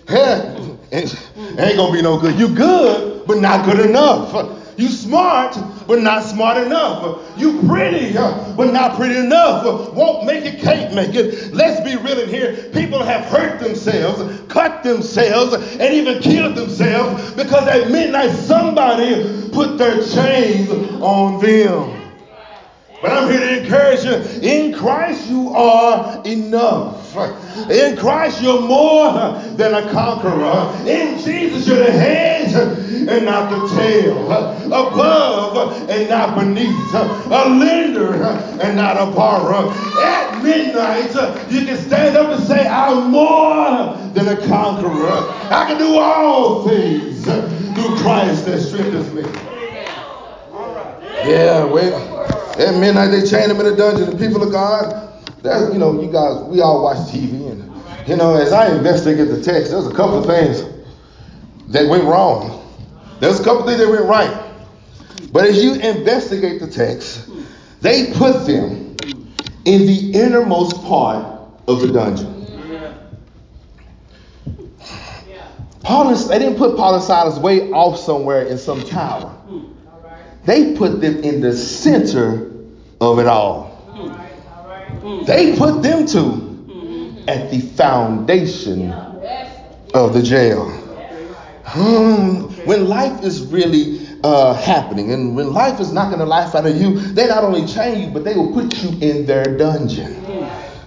Yeah, 0.09 0.57
it 0.91 1.15
ain't 1.57 1.77
gonna 1.77 1.93
be 1.93 2.01
no 2.01 2.19
good. 2.19 2.37
You 2.37 2.53
good, 2.53 3.25
but 3.25 3.37
not 3.37 3.65
good 3.65 3.79
enough. 3.79 4.33
You 4.77 4.87
smart, 4.87 5.57
but 5.87 6.01
not 6.01 6.23
smart 6.23 6.57
enough. 6.57 7.21
You 7.37 7.61
pretty, 7.67 8.13
but 8.13 8.71
not 8.71 8.95
pretty 8.95 9.17
enough. 9.17 9.93
Won't 9.93 10.25
make 10.25 10.45
it, 10.45 10.61
can't 10.61 10.93
make 10.95 11.15
it. 11.15 11.53
Let's 11.53 11.81
be 11.81 11.88
in 12.29 12.55
here. 12.55 12.69
People 12.71 13.03
have 13.03 13.25
hurt 13.25 13.59
themselves, 13.59 14.41
cut 14.51 14.83
themselves, 14.83 15.53
and 15.53 15.93
even 15.93 16.21
killed 16.21 16.55
themselves 16.55 17.31
because 17.33 17.67
at 17.67 17.89
midnight 17.89 18.31
somebody 18.31 19.49
put 19.49 19.77
their 19.77 20.01
chains 20.05 20.69
on 21.01 21.41
them. 21.41 21.95
But 23.01 23.13
I'm 23.13 23.29
here 23.29 23.39
to 23.39 23.63
encourage 23.63 24.03
you. 24.03 24.49
In 24.49 24.73
Christ, 24.73 25.29
you 25.29 25.49
are 25.49 26.21
enough. 26.25 26.98
In 27.69 27.97
Christ, 27.97 28.41
you're 28.41 28.61
more 28.61 29.11
than 29.55 29.73
a 29.73 29.91
conqueror. 29.91 30.71
In 30.87 31.17
Jesus, 31.19 31.67
you're 31.67 31.83
the 31.83 31.91
head 31.91 32.53
and 32.53 33.25
not 33.25 33.49
the 33.49 33.67
tail. 33.75 34.31
Above 34.31 35.89
and 35.89 36.09
not 36.09 36.37
beneath. 36.37 36.93
A 36.93 37.49
lender 37.49 38.13
and 38.61 38.75
not 38.75 38.97
a 38.97 39.11
borrower. 39.11 39.73
At 39.99 40.43
midnight, 40.43 41.13
you 41.51 41.65
can 41.65 41.77
stand 41.77 42.15
up 42.15 42.31
and 42.37 42.43
say, 42.43 42.67
I'm 42.67 43.09
more 43.11 43.97
than 44.13 44.27
a 44.27 44.37
conqueror. 44.47 45.31
I 45.51 45.65
can 45.67 45.77
do 45.77 45.97
all 45.97 46.67
things 46.67 47.23
through 47.23 47.97
Christ 47.97 48.45
that 48.45 48.61
strengthens 48.61 49.11
me. 49.13 49.23
Yeah, 51.23 51.63
well. 51.65 52.19
At 52.59 52.75
midnight, 52.79 53.07
they 53.07 53.25
chained 53.25 53.51
him 53.51 53.59
in 53.59 53.65
a 53.65 53.75
dungeon. 53.75 54.09
The 54.09 54.17
people 54.17 54.43
of 54.43 54.51
God, 54.51 55.08
that 55.43 55.71
you 55.73 55.79
know, 55.79 56.01
you 56.01 56.11
guys, 56.11 56.43
we 56.43 56.61
all 56.61 56.83
watch 56.83 56.97
TV, 57.09 57.51
and 57.51 58.07
you 58.07 58.15
know, 58.15 58.35
as 58.35 58.51
I 58.51 58.75
investigate 58.75 59.27
the 59.29 59.41
text, 59.41 59.71
there's 59.71 59.87
a 59.87 59.93
couple 59.93 60.19
of 60.19 60.25
things 60.25 60.63
that 61.67 61.87
went 61.87 62.03
wrong. 62.03 62.55
There's 63.19 63.39
a 63.39 63.43
couple 63.43 63.65
things 63.65 63.79
that 63.79 63.89
went 63.89 64.05
right. 64.05 64.45
But 65.31 65.45
as 65.45 65.63
you 65.63 65.73
investigate 65.75 66.59
the 66.59 66.67
text, 66.67 67.29
they 67.81 68.11
put 68.13 68.45
them 68.45 68.97
in 69.65 69.85
the 69.85 70.11
innermost 70.13 70.81
part 70.83 71.39
of 71.67 71.81
the 71.81 71.91
dungeon. 71.91 72.39
Paul 75.81 76.09
and, 76.09 76.29
they 76.29 76.39
didn't 76.39 76.57
put 76.57 76.77
Paul 76.77 76.95
and 76.95 77.03
Silas 77.03 77.39
way 77.39 77.71
off 77.71 77.97
somewhere 77.99 78.43
in 78.43 78.57
some 78.57 78.83
tower. 78.83 79.35
They 80.45 80.75
put 80.75 81.01
them 81.01 81.23
in 81.23 81.41
the 81.41 81.55
center 81.55 82.51
of 83.01 83.19
it 83.19 83.27
all. 83.27 83.69
They 85.25 85.55
put 85.57 85.81
them 85.81 86.05
to 86.07 86.49
at 87.27 87.51
the 87.51 87.59
foundation 87.59 88.91
of 89.93 90.13
the 90.13 90.21
jail. 90.21 90.69
Hmm. 91.65 92.49
When 92.65 92.87
life 92.87 93.23
is 93.23 93.45
really 93.45 94.07
uh, 94.23 94.53
happening 94.55 95.11
and 95.11 95.35
when 95.35 95.53
life 95.53 95.79
is 95.79 95.93
knocking 95.93 96.19
the 96.19 96.25
life 96.25 96.55
out 96.55 96.65
of 96.65 96.75
you, 96.75 96.99
they 96.99 97.27
not 97.27 97.43
only 97.43 97.65
chain 97.65 98.01
you, 98.01 98.09
but 98.09 98.23
they 98.23 98.33
will 98.33 98.51
put 98.51 98.81
you 98.81 98.89
in 99.07 99.25
their 99.25 99.57
dungeon. 99.57 100.25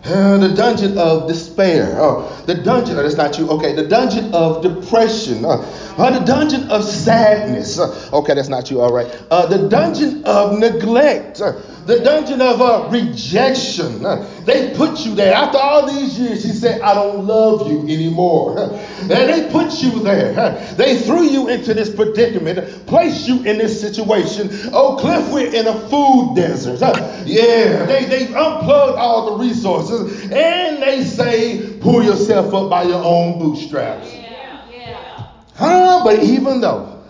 Uh, 0.05 0.37
the 0.39 0.49
dungeon 0.49 0.99
of 0.99 1.29
despair. 1.29 1.97
Oh, 2.01 2.43
the 2.47 2.55
dungeon, 2.55 2.97
that's 2.97 3.15
not 3.15 3.39
you. 3.39 3.49
Okay, 3.49 3.73
the 3.73 3.87
dungeon 3.87 4.35
of 4.35 4.61
depression. 4.61 5.45
Uh, 5.45 5.59
uh, 5.97 6.19
the 6.19 6.25
dungeon 6.25 6.69
of 6.71 6.83
sadness. 6.83 7.79
Uh, 7.79 8.11
okay, 8.13 8.35
that's 8.35 8.49
not 8.49 8.69
you. 8.69 8.81
All 8.81 8.93
right. 8.93 9.07
Uh, 9.31 9.47
the 9.47 9.69
dungeon 9.69 10.25
of 10.25 10.59
neglect. 10.59 11.41
The 11.87 11.99
dungeon 11.99 12.41
of 12.41 12.61
uh, 12.61 12.89
rejection. 12.91 14.03
They 14.45 14.73
put 14.77 15.05
you 15.05 15.15
there. 15.17 15.35
After 15.35 15.59
all 15.59 15.87
these 15.87 16.19
years, 16.19 16.45
he 16.45 16.53
said, 16.53 16.81
I 16.81 16.95
don't 16.95 17.27
love 17.27 17.71
you 17.71 17.81
anymore. 17.83 18.59
And 19.01 19.11
they 19.11 19.49
put 19.51 19.83
you 19.83 19.99
there. 20.01 20.75
They 20.77 20.99
threw 21.01 21.25
you 21.25 21.49
into 21.49 21.75
this 21.75 21.93
predicament, 21.93 22.87
placed 22.87 23.27
you 23.27 23.43
in 23.43 23.59
this 23.59 23.81
situation. 23.81 24.49
Oh, 24.73 24.97
Cliff, 25.01 25.29
we're 25.33 25.53
in 25.53 25.67
a 25.67 25.89
food 25.89 26.35
desert. 26.37 26.81
Yeah, 27.27 27.85
they, 27.87 28.05
they 28.05 28.27
unplugged 28.27 28.99
all 28.99 29.37
the 29.37 29.45
resources 29.45 30.31
and 30.31 30.83
they 30.83 31.03
say, 31.03 31.79
pull 31.81 32.03
yourself 32.03 32.55
up 32.55 32.71
by 32.71 32.85
your 32.85 33.03
own 33.03 33.39
bootstraps. 33.41 34.13
Yeah, 34.13 34.71
yeah. 34.71 35.27
Huh? 35.55 36.03
But 36.05 36.23
even 36.23 36.61
though 36.61 37.03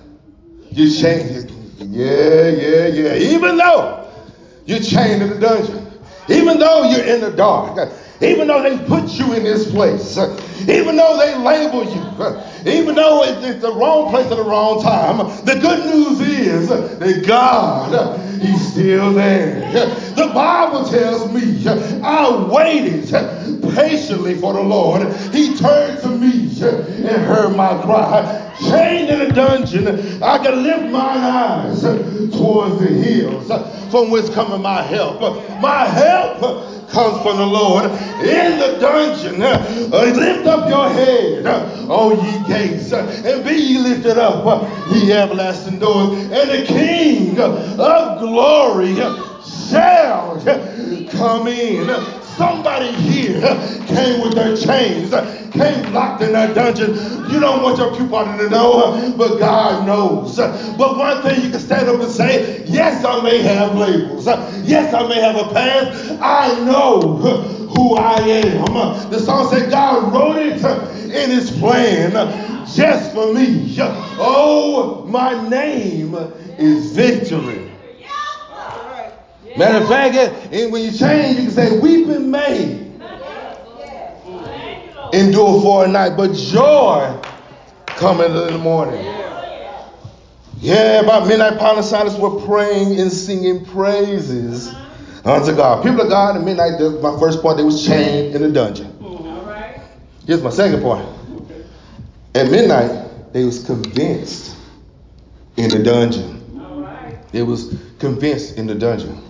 you 0.71 0.91
change 0.91 1.31
it, 1.31 1.51
yeah, 1.79 2.49
yeah, 2.49 2.87
yeah. 2.87 3.15
Even 3.35 3.59
though 3.59 4.02
you're 4.67 4.81
chained 4.81 5.23
in 5.23 5.31
the 5.31 5.39
dungeon. 5.39 5.89
Even 6.29 6.59
though 6.59 6.85
you're 6.91 7.05
in 7.05 7.21
the 7.21 7.33
dark, 7.33 7.91
even 8.21 8.47
though 8.47 8.63
they 8.63 8.79
put 8.87 9.09
you 9.11 9.33
in 9.33 9.43
this 9.43 9.69
place, 9.71 10.17
even 10.69 10.97
though 10.97 11.19
they 11.19 11.37
label 11.37 11.85
you, 11.85 12.71
even 12.71 12.95
though 12.95 13.25
it's 13.25 13.61
the 13.61 13.73
wrong 13.73 14.11
place 14.11 14.31
at 14.31 14.37
the 14.37 14.45
wrong 14.45 14.81
time, 14.81 15.19
the 15.45 15.59
good 15.61 15.85
news 15.87 16.21
is 16.21 16.69
that 16.69 17.25
God, 17.27 18.21
He's 18.41 18.73
still 18.73 19.13
there. 19.13 19.73
The 20.15 20.31
Bible 20.33 20.89
tells 20.89 21.33
me 21.33 21.67
I 22.03 22.49
waited 22.49 23.09
patiently 23.75 24.37
for 24.37 24.53
the 24.53 24.63
Lord. 24.63 25.13
He 25.33 25.57
turned 25.57 26.01
to 26.03 26.09
me 26.09 26.43
and 26.63 27.23
heard 27.23 27.57
my 27.57 27.81
cry 27.83 28.52
chained 28.71 29.11
in 29.11 29.21
a 29.21 29.33
dungeon, 29.33 30.23
I 30.23 30.39
can 30.39 30.63
lift 30.63 30.91
my 30.91 31.01
eyes 31.01 31.83
towards 31.83 32.79
the 32.79 32.89
hills 32.89 33.49
from 33.91 34.11
which 34.11 34.33
cometh 34.33 34.61
my 34.61 34.83
help. 34.83 35.21
My 35.61 35.85
help 35.85 36.41
comes 36.89 37.23
from 37.23 37.39
the 37.39 37.47
Lord 37.47 37.85
in 37.85 38.59
the 38.59 38.79
dungeon. 38.81 39.43
Uh, 39.43 40.13
lift 40.15 40.47
up 40.47 40.69
your 40.69 40.89
head, 40.89 41.47
uh, 41.47 41.87
O 41.89 42.13
ye 42.13 42.49
gates, 42.49 42.93
uh, 42.93 43.23
and 43.25 43.45
be 43.45 43.55
ye 43.55 43.79
lifted 43.79 44.19
up, 44.19 44.45
uh, 44.47 44.95
ye 44.95 45.13
everlasting 45.13 45.79
doors, 45.79 46.19
and 46.19 46.51
the 46.51 46.65
King 46.67 47.39
of 47.41 48.19
glory 48.19 48.95
shall 49.45 50.41
come 51.11 51.49
in. 51.49 52.22
Somebody 52.37 52.93
here 52.93 53.41
came 53.87 54.23
with 54.23 54.35
their 54.35 54.57
chains, 54.57 55.11
came 55.53 55.93
locked 55.93 56.23
in 56.23 56.33
that 56.33 56.55
dungeon. 56.55 56.95
You 57.31 57.41
don't 57.41 57.63
want 57.63 57.79
your 57.79 57.95
people 57.95 58.25
to 58.25 58.49
know, 58.49 59.15
but 59.17 59.39
God 59.39 59.87
knows. 59.87 60.37
But 60.37 60.97
one 60.97 61.23
thing 61.23 61.43
you 61.43 61.51
can 61.51 61.61
stand 61.61 61.89
up 61.89 62.01
and 62.01 62.11
say, 62.11 62.65
yes, 62.67 63.05
I 63.05 63.23
may 63.23 63.43
have 63.43 63.77
labels. 63.77 64.27
Yes, 64.27 64.95
I 64.95 65.07
may 65.07 65.21
have 65.21 65.37
a 65.37 65.53
past. 65.53 66.19
I 66.23 66.59
know 66.65 67.01
who 67.01 67.97
I 67.97 68.19
am. 68.21 69.11
The 69.11 69.19
song 69.19 69.51
said 69.51 69.71
God 69.71 70.13
wrote 70.13 70.39
it 70.39 70.65
in 71.15 71.31
his 71.31 71.51
plan 71.59 72.13
just 72.67 73.13
for 73.13 73.33
me. 73.33 73.77
Oh, 73.79 75.05
my 75.09 75.49
name 75.49 76.15
is 76.59 76.93
victory. 76.93 77.72
Matter 79.57 79.79
of 79.79 79.89
fact, 79.89 80.17
and 80.53 80.73
when 80.73 80.83
you 80.83 80.93
change, 80.93 81.39
you 81.39 81.45
can 81.45 81.51
say, 81.51 81.79
Weeping 81.79 82.31
may 82.31 82.91
endure 85.13 85.61
for 85.61 85.85
a 85.85 85.89
night, 85.89 86.17
but 86.17 86.33
joy 86.35 87.21
coming 87.87 88.27
in 88.27 88.53
the 88.53 88.59
morning. 88.59 89.05
Yeah, 90.59 91.01
about 91.01 91.27
midnight, 91.27 91.59
Paul 91.59 91.77
and 91.77 91.85
Silas 91.85 92.17
were 92.17 92.41
praying 92.47 92.99
and 93.01 93.13
singing 93.13 93.65
praises 93.65 94.73
unto 95.25 95.55
God. 95.55 95.83
People 95.83 96.03
of 96.03 96.09
God, 96.09 96.37
at 96.37 96.43
midnight, 96.43 96.81
my 97.03 97.19
first 97.19 97.43
point, 97.43 97.57
they 97.57 97.65
was 97.65 97.85
chained 97.85 98.35
in 98.35 98.43
a 98.45 98.51
dungeon. 98.51 98.89
Here's 100.27 100.43
my 100.43 100.51
second 100.51 100.81
point. 100.83 101.07
At 102.35 102.51
midnight, 102.51 103.33
they 103.33 103.45
was 103.45 103.65
convinced 103.65 104.57
in 105.57 105.69
the 105.69 105.83
dungeon. 105.83 106.39
They 107.33 107.43
was 107.43 107.77
convinced 107.99 108.57
in 108.57 108.67
the 108.67 108.75
dungeon. 108.75 109.21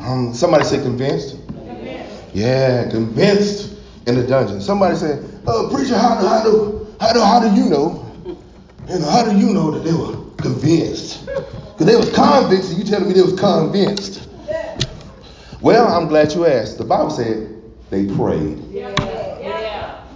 Um, 0.00 0.32
somebody 0.34 0.64
say 0.64 0.80
convinced. 0.80 1.36
convinced. 1.48 2.34
Yeah, 2.34 2.88
convinced 2.90 3.74
in 4.06 4.14
the 4.14 4.26
dungeon. 4.26 4.60
Somebody 4.60 4.96
say, 4.96 5.20
"Oh, 5.46 5.68
preacher, 5.72 5.98
how 5.98 6.20
do 6.20 6.26
how 6.26 6.42
do 6.44 6.86
how 7.00 7.12
do 7.12 7.20
how 7.20 7.40
do 7.40 7.54
you 7.54 7.68
know? 7.68 8.04
Know, 8.88 9.10
how 9.10 9.24
do 9.24 9.36
you 9.36 9.52
know 9.52 9.70
that 9.70 9.84
they 9.84 9.92
were 9.92 10.16
convinced? 10.38 11.26
Because 11.26 11.86
they 11.86 11.96
was 11.96 12.10
convicts, 12.12 12.70
and 12.70 12.78
you 12.78 12.84
telling 12.84 13.08
me 13.08 13.14
they 13.14 13.22
was 13.22 13.38
convinced." 13.38 14.28
Well, 15.60 15.88
I'm 15.88 16.06
glad 16.06 16.32
you 16.34 16.46
asked. 16.46 16.78
The 16.78 16.84
Bible 16.84 17.10
said 17.10 17.60
they 17.90 18.06
prayed. 18.14 18.62
Yeah. 18.70 18.94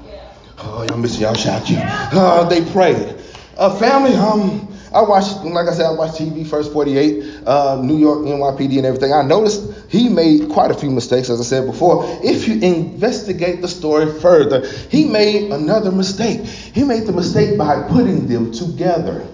Yeah. 0.06 0.34
Oh, 0.58 0.86
y'all 0.88 0.98
missing 0.98 1.22
y'all 1.22 1.34
shout 1.34 1.68
you. 1.68 1.78
Uh, 1.78 2.48
they 2.48 2.64
prayed. 2.72 3.16
Uh, 3.58 3.76
family, 3.78 4.14
um, 4.14 4.71
I 4.94 5.00
watched, 5.02 5.42
like 5.44 5.68
I 5.68 5.72
said, 5.72 5.87
I 5.87 5.92
watched 5.92 6.20
TV 6.20 6.46
First 6.46 6.72
48, 6.72 7.46
uh, 7.46 7.81
New 7.83 7.96
York 7.96 8.20
NYPD 8.20 8.76
and 8.76 8.87
everything. 8.87 9.12
I 9.12 9.22
noticed 9.22 9.72
he 9.88 10.09
made 10.09 10.50
quite 10.50 10.70
a 10.70 10.74
few 10.74 10.90
mistakes, 10.90 11.31
as 11.31 11.40
I 11.40 11.44
said 11.44 11.66
before. 11.66 12.05
If 12.22 12.46
you 12.46 12.61
investigate 12.61 13.62
the 13.62 13.68
story 13.68 14.20
further, 14.20 14.66
he 14.90 15.07
made 15.07 15.50
another 15.50 15.90
mistake. 15.90 16.44
He 16.44 16.85
made 16.85 17.07
the 17.07 17.12
mistake 17.12 17.57
by 17.57 17.83
putting 17.88 18.26
them 18.26 18.52
together. 18.52 19.26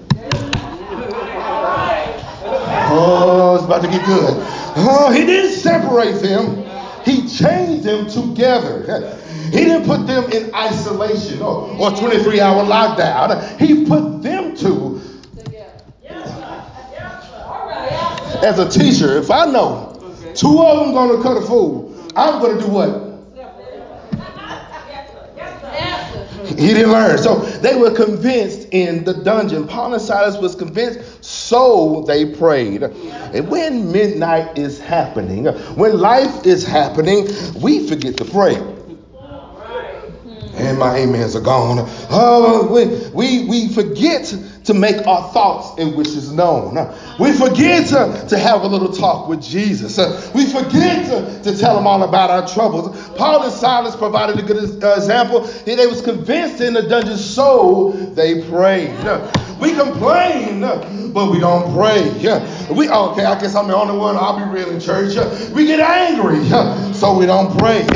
Oh, 2.90 3.56
it's 3.56 3.64
about 3.64 3.82
to 3.82 3.88
get 3.88 4.06
good. 4.06 4.34
Oh, 4.80 5.10
he 5.12 5.26
didn't 5.26 5.58
separate 5.58 6.22
them. 6.22 6.64
He 7.04 7.26
chained 7.28 7.82
them 7.82 8.08
together. 8.08 9.18
He 9.50 9.64
didn't 9.64 9.86
put 9.86 10.06
them 10.06 10.30
in 10.30 10.54
isolation 10.54 11.40
or, 11.40 11.70
or 11.78 11.90
23 11.90 12.40
hour 12.40 12.64
lockdown. 12.64 13.58
He 13.58 13.86
put 13.86 14.22
them 14.22 14.37
as 18.42 18.58
a 18.58 18.68
teacher, 18.68 19.18
if 19.18 19.30
I 19.30 19.46
know 19.46 19.94
two 20.34 20.62
of 20.62 20.78
them 20.78 20.94
gonna 20.94 21.22
cut 21.22 21.36
a 21.36 21.46
fool, 21.46 21.94
I'm 22.14 22.40
gonna 22.40 22.60
do 22.60 22.68
what? 22.68 23.08
He 26.48 26.74
didn't 26.74 26.92
learn. 26.92 27.18
So 27.18 27.36
they 27.36 27.76
were 27.76 27.94
convinced 27.94 28.68
in 28.72 29.04
the 29.04 29.14
dungeon. 29.14 29.68
Paul 29.68 29.92
and 29.92 30.02
Silas 30.02 30.40
was 30.40 30.54
convinced, 30.54 31.24
so 31.24 32.04
they 32.06 32.34
prayed. 32.34 32.82
And 32.82 33.48
when 33.48 33.92
midnight 33.92 34.58
is 34.58 34.80
happening, 34.80 35.46
when 35.76 35.98
life 35.98 36.46
is 36.46 36.66
happening, 36.66 37.28
we 37.60 37.86
forget 37.86 38.16
to 38.16 38.24
pray. 38.24 38.56
And 40.68 40.78
my 40.78 41.00
amens 41.00 41.34
are 41.34 41.40
gone. 41.40 41.78
Oh, 42.10 42.68
we, 42.70 43.08
we, 43.10 43.48
we 43.48 43.68
forget 43.72 44.34
to 44.64 44.74
make 44.74 45.06
our 45.06 45.32
thoughts 45.32 45.80
and 45.80 45.96
wishes 45.96 46.30
known. 46.30 46.74
We 47.18 47.32
forget 47.32 47.88
to, 47.88 48.26
to 48.28 48.38
have 48.38 48.62
a 48.62 48.66
little 48.66 48.92
talk 48.92 49.28
with 49.28 49.42
Jesus. 49.42 49.96
We 50.34 50.44
forget 50.44 51.06
to, 51.06 51.42
to 51.50 51.56
tell 51.56 51.78
him 51.78 51.86
all 51.86 52.02
about 52.02 52.28
our 52.28 52.46
troubles. 52.46 52.94
Paul 53.16 53.44
and 53.44 53.52
Silas 53.52 53.96
provided 53.96 54.38
a 54.38 54.42
good 54.42 54.62
example. 54.62 55.40
They 55.64 55.86
was 55.86 56.02
convinced 56.02 56.60
in 56.60 56.74
the 56.74 56.82
dungeon, 56.82 57.16
so 57.16 57.92
they 58.14 58.42
prayed. 58.50 58.94
We 59.60 59.74
complain, 59.74 60.60
but 61.12 61.30
we 61.30 61.40
don't 61.40 61.74
pray. 61.74 62.02
We 62.70 62.88
okay. 62.88 63.24
I 63.24 63.40
guess 63.40 63.54
I'm 63.54 63.66
the 63.68 63.74
only 63.74 63.96
one. 63.96 64.16
I'll 64.16 64.36
be 64.36 64.44
real 64.44 64.70
in 64.70 64.80
church. 64.80 65.16
We 65.50 65.66
get 65.66 65.80
angry, 65.80 66.44
so 66.94 67.16
we 67.18 67.26
don't 67.26 67.58
pray. 67.58 67.86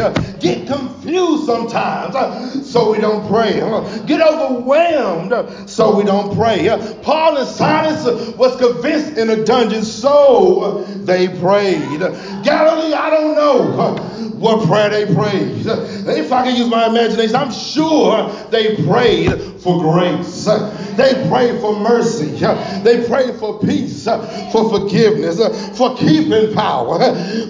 Get 0.41 0.67
confused 0.67 1.47
sometimes, 1.47 2.69
so 2.69 2.91
we 2.91 2.99
don't 2.99 3.27
pray. 3.29 3.61
Get 4.07 4.21
overwhelmed, 4.21 5.71
so 5.71 5.95
we 5.97 6.05
don't 6.05 6.35
pray. 6.37 6.69
Paul 7.03 7.37
and 7.37 7.49
Silas 7.49 8.35
was 8.37 8.57
convinced 8.57 9.19
in 9.19 9.31
a 9.31 9.45
dungeon, 9.45 9.85
so 9.85 10.85
they 11.05 11.29
prayed. 11.29 12.01
Galilee, 12.43 12.95
I 12.95 13.11
don't 13.11 13.37
know 13.37 14.09
what 14.43 14.67
prayer 14.67 14.91
they 14.91 15.15
prayed. 15.15 15.65
If 15.65 16.33
I 16.33 16.43
can 16.43 16.57
use 16.57 16.69
my 16.69 16.89
imagination, 16.89 17.37
I'm 17.37 17.53
sure 17.53 18.29
they 18.51 18.75
prayed 18.85 19.31
for 19.63 19.81
grace. 19.81 20.47
They 20.97 21.29
prayed 21.29 21.61
for 21.61 21.79
mercy. 21.79 22.27
They 22.83 23.07
prayed 23.07 23.37
for 23.37 23.61
peace, 23.61 24.05
for 24.05 24.69
forgiveness, 24.69 25.39
for 25.79 25.97
keeping 25.97 26.53
power, 26.55 26.99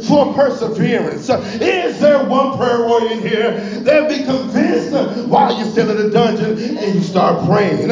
for 0.03 0.35
perseverance. 0.35 1.31
Is 1.31 1.99
there 1.99 2.23
one 2.25 2.59
prayer 2.59 2.87
warrior 2.87 3.13
in 3.13 3.21
here 3.23 3.53
that 3.81 4.11
be 4.11 4.25
convinced 4.25 4.93
while 5.29 5.57
you're 5.57 5.71
still 5.71 5.91
in 5.91 5.97
the 5.97 6.11
dungeon 6.11 6.77
and 6.77 6.95
you 6.95 7.01
start 7.01 7.47
praying? 7.47 7.89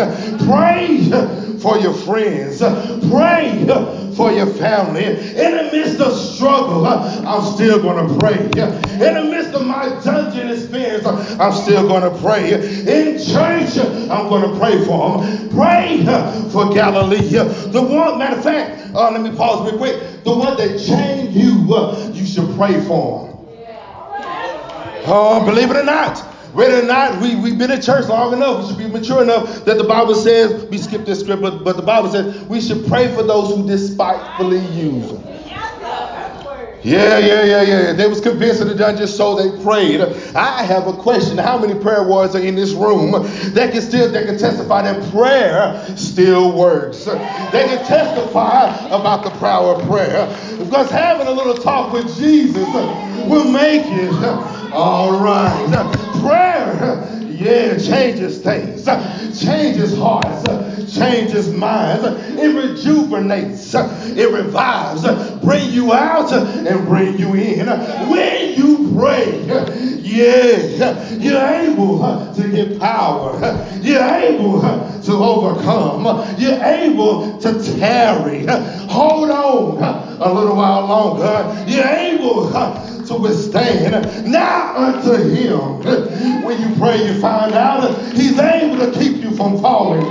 Pray 0.46 1.08
for 1.58 1.78
your 1.78 1.94
friends. 1.94 2.58
Pray 3.10 3.64
for 4.20 4.30
your 4.30 4.52
family. 4.56 5.06
In 5.06 5.56
the 5.56 5.70
midst 5.72 5.98
of 5.98 6.12
struggle, 6.12 6.84
I'm 6.86 7.54
still 7.54 7.80
going 7.80 8.06
to 8.06 8.18
pray. 8.18 8.36
In 8.36 9.14
the 9.14 9.24
midst 9.30 9.54
of 9.54 9.66
my 9.66 9.88
dungeon 10.04 10.50
experience, 10.50 11.06
I'm 11.06 11.54
still 11.54 11.88
going 11.88 12.02
to 12.02 12.20
pray. 12.20 12.52
In 12.52 13.16
church, 13.16 13.78
I'm 14.10 14.28
going 14.28 14.52
to 14.52 14.58
pray 14.58 14.84
for 14.84 15.22
them. 15.24 15.48
Pray 15.48 16.04
for 16.52 16.70
Galilee. 16.74 17.30
The 17.30 17.80
one, 17.80 18.18
matter 18.18 18.36
of 18.36 18.44
fact, 18.44 18.94
uh, 18.94 19.10
let 19.10 19.22
me 19.22 19.34
pause 19.34 19.70
real 19.70 19.78
quick. 19.78 20.22
The 20.22 20.36
one 20.36 20.54
that 20.58 20.78
changed 20.78 21.34
you, 21.34 21.74
uh, 21.74 22.10
you 22.12 22.26
should 22.26 22.54
pray 22.56 22.78
for 22.82 23.26
them. 23.26 23.48
Oh, 25.06 25.46
believe 25.46 25.70
it 25.70 25.76
or 25.76 25.84
not. 25.84 26.29
Whether 26.52 26.82
or 26.82 26.86
not 26.86 27.20
we, 27.22 27.36
we've 27.36 27.58
been 27.58 27.70
in 27.70 27.80
church 27.80 28.08
long 28.08 28.32
enough, 28.32 28.62
we 28.62 28.68
should 28.68 28.78
be 28.78 28.88
mature 28.88 29.22
enough 29.22 29.64
that 29.64 29.78
the 29.78 29.84
Bible 29.84 30.14
says, 30.14 30.64
we 30.64 30.78
skip 30.78 31.04
this 31.04 31.20
script, 31.20 31.42
but, 31.42 31.62
but 31.62 31.76
the 31.76 31.82
Bible 31.82 32.10
says 32.10 32.42
we 32.44 32.60
should 32.60 32.86
pray 32.86 33.08
for 33.14 33.22
those 33.22 33.54
who 33.54 33.66
despitefully 33.66 34.58
use 34.58 35.12
us. 35.12 35.30
Yeah, 36.82 37.18
yeah, 37.18 37.44
yeah, 37.44 37.62
yeah. 37.62 37.92
They 37.92 38.08
was 38.08 38.22
convinced 38.22 38.62
of 38.62 38.68
the 38.68 38.74
dungeon, 38.74 39.06
so 39.06 39.36
they 39.36 39.62
prayed. 39.62 40.00
I 40.34 40.62
have 40.62 40.86
a 40.86 40.94
question. 40.94 41.36
How 41.36 41.58
many 41.58 41.78
prayer 41.78 42.02
warriors 42.02 42.34
are 42.34 42.40
in 42.40 42.54
this 42.54 42.72
room 42.72 43.12
that 43.52 43.72
can 43.72 43.82
still 43.82 44.10
that 44.10 44.24
can 44.24 44.38
testify 44.38 44.80
that 44.90 45.10
prayer 45.12 45.84
still 45.96 46.56
works? 46.56 47.04
They 47.04 47.66
can 47.66 47.84
testify 47.84 48.74
about 48.86 49.24
the 49.24 49.30
power 49.38 49.74
of 49.74 49.86
prayer. 49.88 50.26
Because 50.58 50.90
having 50.90 51.26
a 51.26 51.32
little 51.32 51.54
talk 51.54 51.92
with 51.92 52.16
Jesus 52.16 52.66
will 53.28 53.50
make 53.50 53.82
it 53.84 54.59
all 54.72 55.22
right. 55.22 56.20
Prayer 56.20 57.20
yeah, 57.40 57.78
changes 57.78 58.42
things, 58.42 58.84
changes 59.40 59.96
hearts, 59.96 60.94
changes 60.94 61.48
minds, 61.48 62.04
it 62.04 62.54
rejuvenates, 62.54 63.74
it 63.74 64.30
revives, 64.30 65.02
bring 65.42 65.70
you 65.70 65.94
out 65.94 66.30
and 66.34 66.86
bring 66.86 67.18
you 67.18 67.34
in. 67.34 67.66
When 68.10 68.54
you 68.54 68.92
pray, 68.94 69.42
yeah, 70.02 71.08
you're 71.12 71.40
able 71.40 72.34
to 72.34 72.48
get 72.50 72.78
power, 72.78 73.40
you're 73.80 74.02
able 74.02 74.60
to 74.60 75.12
overcome, 75.12 76.04
you're 76.38 76.62
able 76.62 77.38
to 77.38 77.78
tarry. 77.78 78.44
Hold 78.90 79.30
on 79.30 79.82
a 80.20 80.30
little 80.30 80.56
while 80.56 80.84
longer, 80.84 81.64
you're 81.66 81.86
able 81.86 82.50
to 83.10 83.16
withstand. 83.16 84.30
Now 84.30 84.76
unto 84.76 85.12
him, 85.14 85.82
when 86.44 86.60
you 86.60 86.76
pray, 86.78 87.06
you 87.06 87.20
find 87.20 87.52
out 87.54 88.14
he's 88.14 88.38
able 88.38 88.78
to 88.78 88.98
keep 88.98 89.16
you 89.16 89.32
from 89.36 89.60
falling 89.60 90.06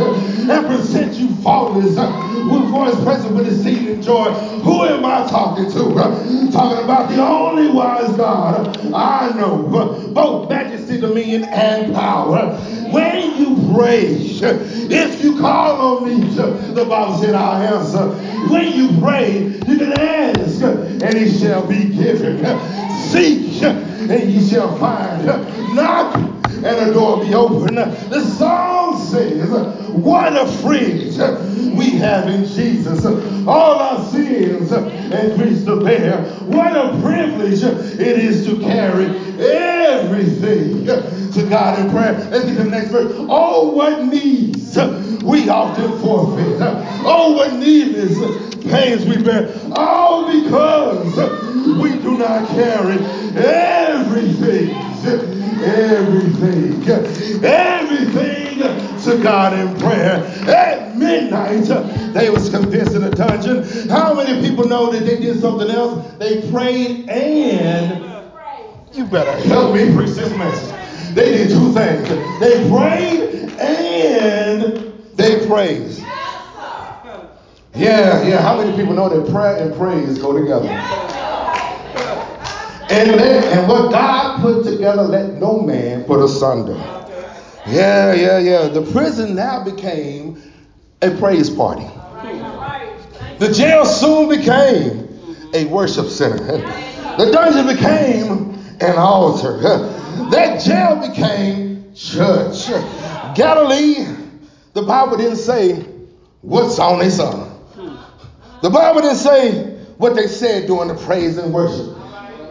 and 0.50 0.68
present 0.68 1.14
you 1.14 1.34
faultless 1.38 1.96
for 1.96 2.86
his 2.86 2.96
presence 3.04 3.32
with 3.32 3.48
exceeding 3.48 4.02
joy. 4.02 4.32
Who 4.64 4.84
am 4.84 5.06
I 5.06 5.26
talking 5.28 5.72
to? 5.72 5.94
Talking 6.52 6.84
about 6.84 7.10
the 7.10 7.22
only 7.22 7.72
wise 7.72 8.16
God 8.18 8.78
I 8.94 9.32
know, 9.38 9.64
both 10.14 10.50
majesty, 10.50 11.00
dominion, 11.00 11.46
and 11.46 11.94
power. 11.94 12.54
When 12.92 13.38
you 13.38 13.74
pray, 13.74 14.08
if 14.08 15.24
you 15.24 15.40
call 15.40 15.98
on 15.98 16.06
me, 16.06 16.28
the 16.36 16.86
Bible 16.86 17.18
said 17.20 17.36
I'll 17.36 17.78
answer. 17.78 18.10
When 18.50 18.74
you 18.74 19.00
pray, 19.00 19.44
you 19.44 19.78
can 19.78 19.94
ask, 19.94 20.62
and 20.62 21.04
it 21.04 21.40
shall 21.40 21.66
be 21.68 21.90
given. 21.90 22.40
Seek 23.10 23.64
and 23.64 24.30
ye 24.30 24.48
shall 24.48 24.78
find. 24.78 25.26
Knock 25.76 26.16
and 26.16 26.64
the 26.64 26.94
door 26.94 27.24
be 27.24 27.34
open. 27.34 27.76
The 27.76 28.22
psalm 28.22 29.00
says, 29.00 29.50
What 29.90 30.38
a 30.38 30.46
friend 30.62 31.76
we 31.76 31.92
have 31.92 32.28
in 32.28 32.46
Jesus. 32.46 33.04
All 33.48 33.80
our 33.80 34.06
sins 34.12 34.72
and 34.72 35.36
griefs 35.36 35.66
to 35.66 35.84
bear. 35.84 36.22
What 36.22 36.76
a 36.76 37.02
privilege 37.02 37.64
it 37.64 38.00
is 38.00 38.46
to 38.46 38.60
carry 38.60 39.06
everything 39.40 40.86
to 40.86 41.50
God 41.50 41.80
in 41.80 41.90
prayer. 41.90 42.14
Let's 42.30 42.46
get 42.46 42.58
to 42.58 42.64
the 42.64 42.70
next 42.70 42.90
verse. 42.90 43.12
Oh, 43.30 43.72
what 43.72 44.06
needs 44.06 44.78
we 45.24 45.50
often 45.50 45.98
forfeit. 46.00 46.58
Oh, 46.62 47.34
what 47.34 47.54
needless 47.54 48.56
pains 48.66 49.06
we 49.06 49.22
bear. 49.24 49.52
All 49.72 50.32
because 50.32 51.49
we 51.66 51.92
do 52.02 52.18
not 52.18 52.48
carry 52.50 52.98
everything, 53.36 54.70
everything, 55.64 56.90
everything 57.44 58.60
to 59.04 59.24
God 59.24 59.58
in 59.58 59.78
prayer. 59.80 60.24
At 60.48 60.96
midnight, 60.98 61.66
they 62.14 62.30
was 62.30 62.50
convinced 62.50 62.96
in 62.96 63.04
a 63.04 63.12
dungeon. 63.12 63.90
How 63.90 64.14
many 64.14 64.48
people 64.48 64.68
know 64.68 64.92
that 64.92 65.06
they 65.06 65.20
did 65.20 65.40
something 65.40 65.70
else? 65.70 66.14
They 66.16 66.50
prayed 66.52 67.10
and 67.10 68.06
you 68.94 69.06
better 69.06 69.40
help 69.48 69.76
me 69.76 69.94
preach 69.94 70.12
this 70.12 70.36
message. 70.36 70.76
They 71.14 71.32
did 71.38 71.50
two 71.50 71.74
things. 71.74 72.40
They 72.40 72.70
prayed 72.70 73.52
and 73.60 74.94
they 75.16 75.48
praised. 75.48 76.08
Yeah, 77.76 78.24
yeah. 78.28 78.42
How 78.42 78.58
many 78.58 78.76
people 78.76 78.94
know 78.94 79.10
that 79.10 79.32
prayer 79.32 79.58
and 79.58 79.76
praise 79.76 80.18
go 80.18 80.34
together? 80.38 80.68
And, 82.90 83.12
and 83.22 83.68
what 83.68 83.92
God 83.92 84.42
put 84.42 84.64
together, 84.66 85.04
let 85.04 85.36
no 85.36 85.60
man 85.62 86.06
put 86.06 86.24
asunder. 86.24 86.74
Yeah, 87.68 88.14
yeah, 88.14 88.40
yeah. 88.40 88.68
The 88.68 88.82
prison 88.92 89.36
now 89.36 89.64
became 89.64 90.42
a 91.02 91.12
praise 91.18 91.50
party. 91.50 91.88
The 93.38 93.54
jail 93.54 93.86
soon 93.86 94.30
became 94.30 95.08
a 95.54 95.66
worship 95.66 96.08
center. 96.08 96.58
The 97.18 97.30
dungeon 97.32 97.68
became 97.68 98.54
an 98.82 98.98
altar. 98.98 99.60
That 100.32 100.62
jail 100.62 100.96
became 101.08 101.94
church. 101.94 102.68
Galilee, 103.36 104.06
the 104.74 104.82
Bible 104.82 105.18
didn't 105.18 105.38
say 105.38 105.74
what's 106.42 106.80
on 106.80 107.00
they 107.00 107.10
sung. 107.10 107.46
The 108.62 108.70
Bible 108.70 109.02
didn't 109.02 109.18
say 109.18 109.76
what 109.98 110.16
they 110.16 110.28
said 110.28 110.68
during 110.68 110.88
the 110.88 110.96
praise 110.96 111.38
and 111.38 111.54
worship. 111.54 111.96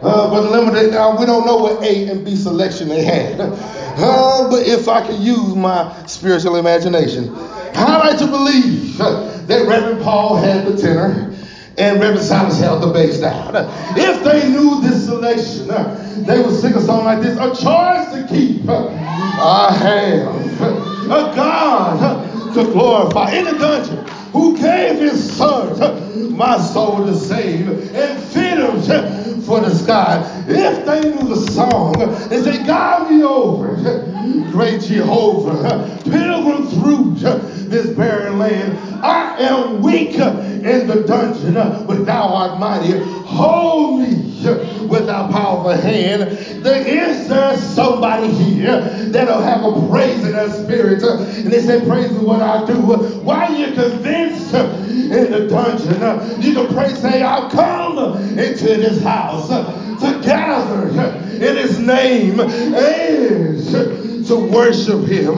Uh, 0.01 0.31
but 0.31 0.51
limited 0.51 0.93
now, 0.93 1.19
we 1.19 1.27
don't 1.27 1.45
know 1.45 1.57
what 1.57 1.83
A 1.83 2.09
and 2.09 2.25
B 2.25 2.37
selection 2.37 2.89
they 2.89 3.05
had. 3.05 3.39
Uh, 4.01 4.49
but 4.49 4.65
if 4.65 4.87
I 4.87 5.05
can 5.05 5.21
use 5.21 5.57
my 5.57 5.93
spiritual 6.07 6.55
imagination, 6.55 7.35
I 7.75 7.99
like 7.99 8.19
to 8.19 8.29
believe 8.29 8.97
that 9.49 9.67
Reverend 9.67 10.03
Paul 10.03 10.37
had 10.37 10.67
the 10.67 10.81
tenor 10.81 11.35
and 11.79 12.01
Reverend 12.01 12.21
Silas 12.21 12.61
held 12.61 12.83
the 12.83 12.93
bass 12.93 13.19
down. 13.19 13.57
If 13.97 14.23
they 14.23 14.49
knew 14.51 14.81
this 14.83 15.05
selection, 15.05 15.67
they 16.25 16.41
would 16.41 16.55
sing 16.61 16.75
a 16.75 16.81
song 16.81 17.07
like 17.07 17.23
this 17.23 17.37
A 17.39 17.61
charge 17.61 18.13
to 18.13 18.27
keep, 18.33 18.69
I 18.69 19.73
have 19.73 20.61
a 21.07 21.35
God 21.35 22.55
to 22.55 22.65
glorify 22.65 23.33
in 23.33 23.47
the 23.47 23.59
dungeon 23.59 24.07
who 24.33 24.57
gave 24.59 25.01
his 25.01 25.37
son 25.37 26.37
my 26.37 26.59
soul 26.59 27.05
to 27.07 27.15
save 27.15 27.69
and 27.95 28.23
fit 28.23 28.59
him 28.59 28.81
for 29.49 29.61
the 29.61 29.75
sky. 29.75 30.45
If 30.47 30.85
they 30.85 31.01
knew 31.01 31.27
the 31.35 31.51
song, 31.53 31.95
they 32.29 32.43
say, 32.43 32.65
guide 32.65 33.11
me 33.11 33.23
over, 33.23 33.77
great 34.53 34.83
Jehovah, 34.83 35.99
pilgrim 36.05 36.69
through 36.69 37.15
this 37.69 37.89
barren 37.97 38.39
land. 38.39 38.79
I 39.03 39.39
am 39.39 39.81
weak 39.81 40.17
in 40.17 40.87
the 40.87 41.03
dungeon, 41.07 41.55
but 41.87 42.05
thou 42.05 42.29
art 42.29 42.61
mighty. 42.61 42.99
Hold 42.99 44.03
me 44.03 44.28
with 44.87 45.09
our 45.09 45.31
powerful 45.31 45.71
hand. 45.71 46.65
There 46.65 46.87
is 46.87 47.29
there 47.29 47.57
somebody 47.57 48.29
here 48.29 48.81
that'll 49.11 49.41
have 49.41 49.65
a 49.65 49.89
praise 49.89 50.25
in 50.25 50.33
their 50.33 50.51
spirit. 50.51 51.03
And 51.03 51.53
they 51.53 51.61
say, 51.61 51.85
Praise 51.87 52.11
is 52.11 52.19
what 52.19 52.41
I 52.41 52.67
do. 52.67 52.75
Why 52.77 53.47
are 53.47 53.53
you 53.53 53.75
convinced 53.75 54.55
in 54.55 55.33
the 55.33 55.47
dungeon? 55.49 56.43
You 56.43 56.55
can 56.55 56.75
pray, 56.75 56.89
say, 56.91 57.23
I'll 57.23 57.51
come 57.51 58.17
into 58.39 58.65
this 58.65 59.03
house 59.03 59.49
to 59.49 60.21
gather 60.23 60.89
in 60.89 61.57
his 61.57 61.79
name 61.79 62.41
and 62.41 64.08
to 64.29 64.37
worship 64.37 65.05
him. 65.05 65.37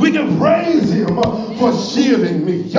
We 0.00 0.12
can 0.12 0.38
praise 0.38 0.90
him 0.90 1.16
for 1.58 1.76
shielding 1.76 2.44
me. 2.44 2.70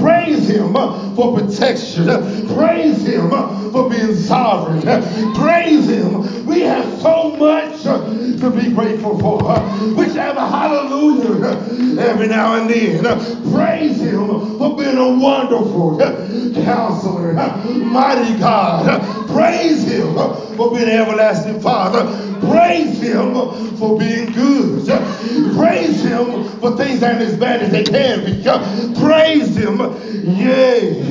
Praise 0.00 0.48
him 0.48 0.74
for 1.14 1.38
protection. 1.38 2.06
Praise 2.54 3.06
him 3.06 3.30
for 3.72 3.88
being 3.88 4.14
sovereign. 4.14 4.82
Praise 5.34 5.88
him. 5.88 6.46
We 6.46 6.60
have 6.60 7.00
so 7.00 7.36
much 7.36 7.82
to 7.82 8.50
be 8.50 8.72
grateful 8.72 9.18
for. 9.18 9.38
We 9.94 10.06
should 10.06 10.16
have 10.16 10.36
a 10.36 10.46
hallelujah 10.46 12.00
every 12.00 12.26
now 12.28 12.60
and 12.60 12.68
then. 12.68 13.52
Praise 13.52 14.00
him 14.00 14.58
for 14.58 14.76
being 14.76 14.98
a 14.98 15.16
wonderful 15.16 15.98
counselor. 16.64 17.34
Mighty 17.34 18.38
God. 18.38 19.00
Praise 19.28 19.84
him 19.84 20.14
for 20.56 20.70
being 20.74 20.88
an 20.88 21.00
everlasting 21.00 21.60
Father. 21.60 22.04
Praise 22.50 23.00
him 23.00 23.34
for 23.76 23.98
being 23.98 24.32
good. 24.32 24.86
Praise 25.56 26.02
him 26.02 26.44
for 26.60 26.76
things 26.76 27.00
that 27.00 27.20
as 27.20 27.36
bad 27.36 27.62
as 27.62 27.70
they 27.70 27.84
can 27.84 28.24
be. 28.24 28.42
Praise 29.00 29.56
him. 29.56 29.80
Yay. 30.36 31.04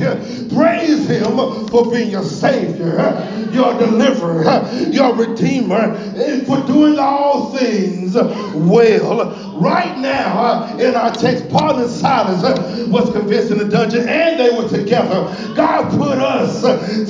Praise 0.54 1.08
him 1.08 1.66
for 1.68 1.90
being 1.90 2.10
your 2.10 2.22
Savior, 2.22 3.48
your 3.52 3.78
deliverer, 3.78 4.68
your 4.90 5.14
Redeemer, 5.14 5.94
and 5.94 6.46
for 6.46 6.60
doing 6.66 6.98
all 6.98 7.52
things 7.54 8.14
well. 8.14 9.40
Right 9.54 9.98
now, 9.98 10.76
in 10.78 10.94
our 10.94 11.12
text, 11.12 11.48
Paul 11.48 11.78
and 11.78 11.90
Silas 11.90 12.42
was 12.88 13.10
convinced 13.10 13.50
in 13.52 13.58
the 13.58 13.64
dungeon 13.68 14.08
and 14.08 14.38
they 14.38 14.50
were 14.50 14.68
together. 14.68 15.54
God 15.54 15.90
put 15.96 16.18
us 16.18 16.60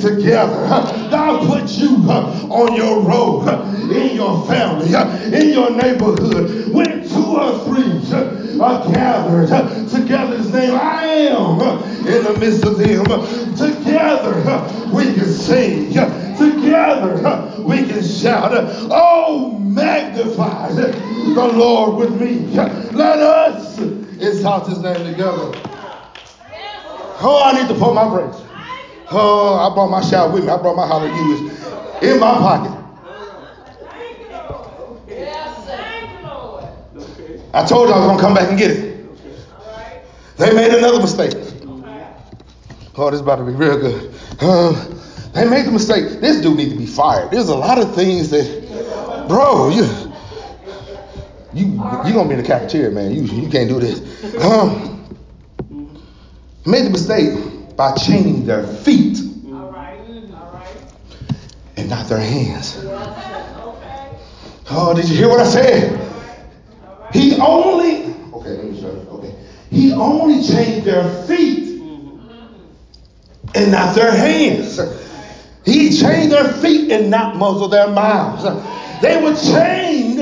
together. 0.01 0.67
God 1.09 1.47
put 1.47 1.69
you 1.71 1.97
on 1.97 2.75
your 2.75 3.01
road, 3.01 3.45
in 4.15 4.21
your 4.21 4.45
family, 4.47 4.95
uh, 4.95 5.17
in 5.23 5.49
your 5.49 5.69
neighborhood. 5.71 6.73
When 6.73 7.07
two 7.07 7.37
or 7.37 7.59
three 7.65 7.99
uh, 8.13 8.63
are 8.63 8.91
gathered 8.91 9.51
uh, 9.51 9.89
together, 9.89 10.37
his 10.37 10.53
name 10.53 10.73
I 10.73 11.03
am 11.03 11.59
in 12.07 12.23
the 12.23 12.37
midst 12.39 12.63
of 12.63 12.77
them. 12.77 13.03
Together 13.55 14.35
we 14.93 15.13
can 15.13 15.25
sing. 15.25 15.89
Together 16.37 17.61
we 17.61 17.85
can 17.85 18.03
shout. 18.03 18.51
Oh, 18.89 19.57
magnify 19.59 20.71
the 20.71 21.51
Lord 21.53 21.97
with 21.97 22.21
me. 22.21 22.47
Let 22.91 23.19
us 23.19 23.79
exalt 23.79 24.69
his 24.69 24.79
name 24.79 25.03
together. 25.03 25.51
Oh, 27.17 27.41
I 27.43 27.59
need 27.59 27.67
to 27.67 27.75
put 27.75 27.93
my 27.93 28.09
praise. 28.09 28.41
Oh, 29.11 29.55
I 29.55 29.73
brought 29.73 29.89
my 29.89 30.01
shout 30.01 30.33
with 30.33 30.45
me. 30.45 30.49
I 30.49 30.57
brought 30.57 30.75
my 30.75 30.87
hallelujahs 30.87 31.41
in 32.01 32.19
my 32.19 32.37
pocket. 32.37 32.84
I 37.55 37.65
told 37.65 37.87
you 37.87 37.95
I 37.95 37.99
was 37.99 38.07
going 38.07 38.17
to 38.17 38.21
come 38.21 38.33
back 38.33 38.49
and 38.49 38.57
get 38.59 38.71
it. 38.71 38.95
They 40.35 40.53
made 40.53 40.73
another 40.73 40.99
mistake. 40.99 41.33
Oh, 42.97 43.09
this 43.09 43.15
is 43.15 43.21
about 43.21 43.37
to 43.37 43.45
be 43.45 43.53
real 43.53 43.79
good. 43.79 44.13
Um, 44.41 44.75
they 45.33 45.49
made 45.49 45.65
the 45.65 45.71
mistake. 45.71 46.19
This 46.19 46.41
dude 46.41 46.57
needs 46.57 46.73
to 46.73 46.77
be 46.77 46.85
fired. 46.85 47.31
There's 47.31 47.47
a 47.47 47.55
lot 47.55 47.77
of 47.77 47.95
things 47.95 48.29
that, 48.31 49.25
bro, 49.29 49.69
you 49.69 49.83
you 51.53 51.71
you 52.05 52.13
gonna 52.13 52.27
be 52.27 52.35
in 52.35 52.41
the 52.41 52.43
cafeteria, 52.45 52.91
man. 52.91 53.13
You 53.13 53.23
you 53.23 53.49
can't 53.49 53.69
do 53.69 53.79
this. 53.79 54.01
Um, 54.43 55.07
made 56.65 56.85
the 56.85 56.89
mistake 56.89 57.75
by 57.77 57.93
chaining 57.95 58.45
their 58.45 58.67
feet, 58.67 59.19
and 61.77 61.89
not 61.89 62.07
their 62.07 62.19
hands. 62.19 62.77
Oh, 64.69 64.93
did 64.95 65.07
you 65.07 65.15
hear 65.15 65.29
what 65.29 65.39
I 65.39 65.45
said? 65.45 66.04
He 67.15 67.37
only 67.39 68.13
okay. 68.33 68.57
Let 68.57 68.65
me 68.65 68.81
show 68.81 68.91
you. 68.91 69.07
Okay, 69.11 69.35
he 69.71 69.93
only 69.93 70.43
chained 70.43 70.83
their 70.85 71.09
feet 71.23 71.81
and 73.55 73.71
not 73.71 73.95
their 73.95 74.11
hands. 74.11 74.79
He 75.63 75.97
chained 75.97 76.31
their 76.31 76.51
feet 76.53 76.91
and 76.91 77.09
not 77.09 77.37
muzzle 77.37 77.69
their 77.69 77.87
mouths. 77.87 78.43
They 79.01 79.21
were 79.23 79.35
chained 79.35 80.19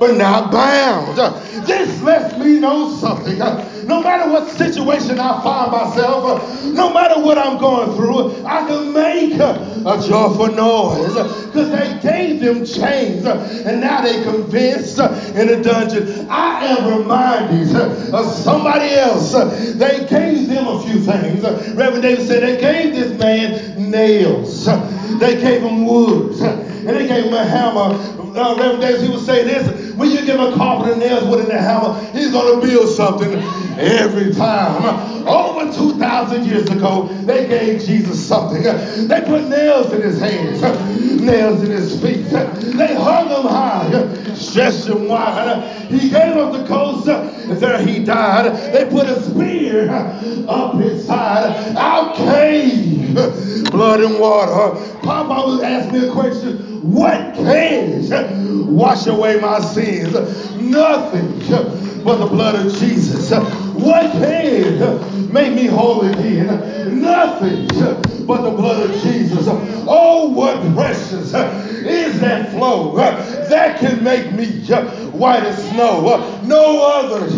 but 0.00 0.16
not 0.16 0.50
bound. 0.50 1.16
This 1.64 2.02
lets 2.02 2.36
me 2.36 2.58
know 2.58 2.90
something. 2.96 3.40
No 3.84 4.02
matter 4.02 4.30
what 4.30 4.48
situation 4.50 5.18
I 5.18 5.42
find 5.42 5.72
myself, 5.72 6.64
no 6.64 6.92
matter 6.92 7.20
what 7.20 7.38
I'm 7.38 7.58
going 7.58 7.96
through, 7.96 8.44
I 8.46 8.66
can 8.66 8.92
make 8.92 9.34
a 9.34 10.02
joyful 10.06 10.48
noise 10.48 11.12
because 11.46 11.70
they 11.70 11.98
gave 12.00 12.40
them 12.40 12.64
chains 12.64 13.24
and 13.24 13.80
now 13.80 14.02
they're 14.02 14.22
convinced 14.24 14.98
in 14.98 15.48
a 15.48 15.62
dungeon. 15.62 16.28
I 16.30 16.66
am 16.66 16.98
reminded 16.98 17.74
of 18.14 18.26
somebody 18.32 18.90
else. 18.90 19.32
They 19.32 20.06
gave 20.08 20.48
them 20.48 20.68
a 20.68 20.82
few 20.82 21.00
things. 21.00 21.42
Reverend 21.74 22.02
David 22.02 22.26
said 22.26 22.42
they 22.42 22.60
gave 22.60 22.94
this 22.94 23.18
man 23.18 23.90
nails. 23.90 24.66
They 25.18 25.40
gave 25.40 25.62
him 25.62 25.86
wood. 25.86 26.40
And 26.40 26.88
they 26.96 27.06
gave 27.06 27.26
him 27.26 27.34
a 27.34 27.44
hammer. 27.44 27.96
Uh, 28.34 28.56
Reverend 28.58 28.80
Davis, 28.80 29.02
he 29.02 29.08
would 29.10 29.20
say 29.20 29.44
this 29.44 29.94
when 29.94 30.10
you 30.10 30.24
give 30.24 30.40
a 30.40 30.52
carpenter 30.54 30.96
nails, 30.96 31.24
and 31.24 31.52
a 31.52 31.60
hammer, 31.60 32.00
he's 32.12 32.30
going 32.30 32.60
to 32.60 32.66
build 32.66 32.88
something 32.88 33.34
every 33.78 34.32
time. 34.32 35.11
Over 35.26 35.72
2,000 35.72 36.44
years 36.44 36.70
ago, 36.70 37.08
they 37.22 37.46
gave 37.46 37.80
Jesus 37.80 38.26
something. 38.26 38.62
They 38.62 39.20
put 39.22 39.48
nails 39.48 39.92
in 39.92 40.02
his 40.02 40.20
hands, 40.20 40.60
nails 41.20 41.62
in 41.62 41.70
his 41.70 42.00
feet. 42.00 42.24
They 42.30 42.94
hung 42.94 43.28
him 43.28 43.48
high, 43.48 44.34
stretched 44.34 44.86
him 44.86 45.08
wide. 45.08 45.62
He 45.88 46.10
gave 46.10 46.36
up 46.36 46.52
the 46.52 46.62
and 47.50 47.58
there 47.58 47.84
he 47.84 48.04
died. 48.04 48.54
They 48.72 48.84
put 48.88 49.06
a 49.06 49.22
spear 49.22 49.90
up 50.48 50.78
his 50.80 51.06
side. 51.06 51.76
Out 51.76 52.16
came 52.16 53.14
blood 53.70 54.00
and 54.00 54.18
water. 54.18 54.78
Papa 55.02 55.46
was 55.46 55.62
asking 55.62 56.00
me 56.00 56.08
a 56.08 56.12
question. 56.12 56.82
What 56.82 57.34
can 57.34 58.02
wash 58.74 59.06
away 59.06 59.38
my 59.40 59.60
sins? 59.60 60.12
Nothing 60.56 61.40
but 62.04 62.16
the 62.18 62.26
blood 62.26 62.54
of 62.54 62.72
Jesus. 62.78 63.30
What 63.74 64.12
can 64.12 65.21
make 65.32 65.54
me 65.54 65.66
whole 65.66 66.02
again? 66.02 67.00
Nothing 67.00 67.66
but 68.26 68.42
the 68.42 68.50
blood 68.50 68.90
of 68.90 69.02
Jesus. 69.02 69.46
Oh, 69.48 70.30
what 70.30 70.60
precious 70.74 71.34
is 71.34 72.20
that 72.20 72.52
flow 72.52 72.94
that 72.96 73.78
can 73.80 74.02
make 74.02 74.32
me 74.32 74.46
white 75.10 75.42
as 75.42 75.70
snow. 75.70 76.00
No 76.44 76.86
other 76.86 77.28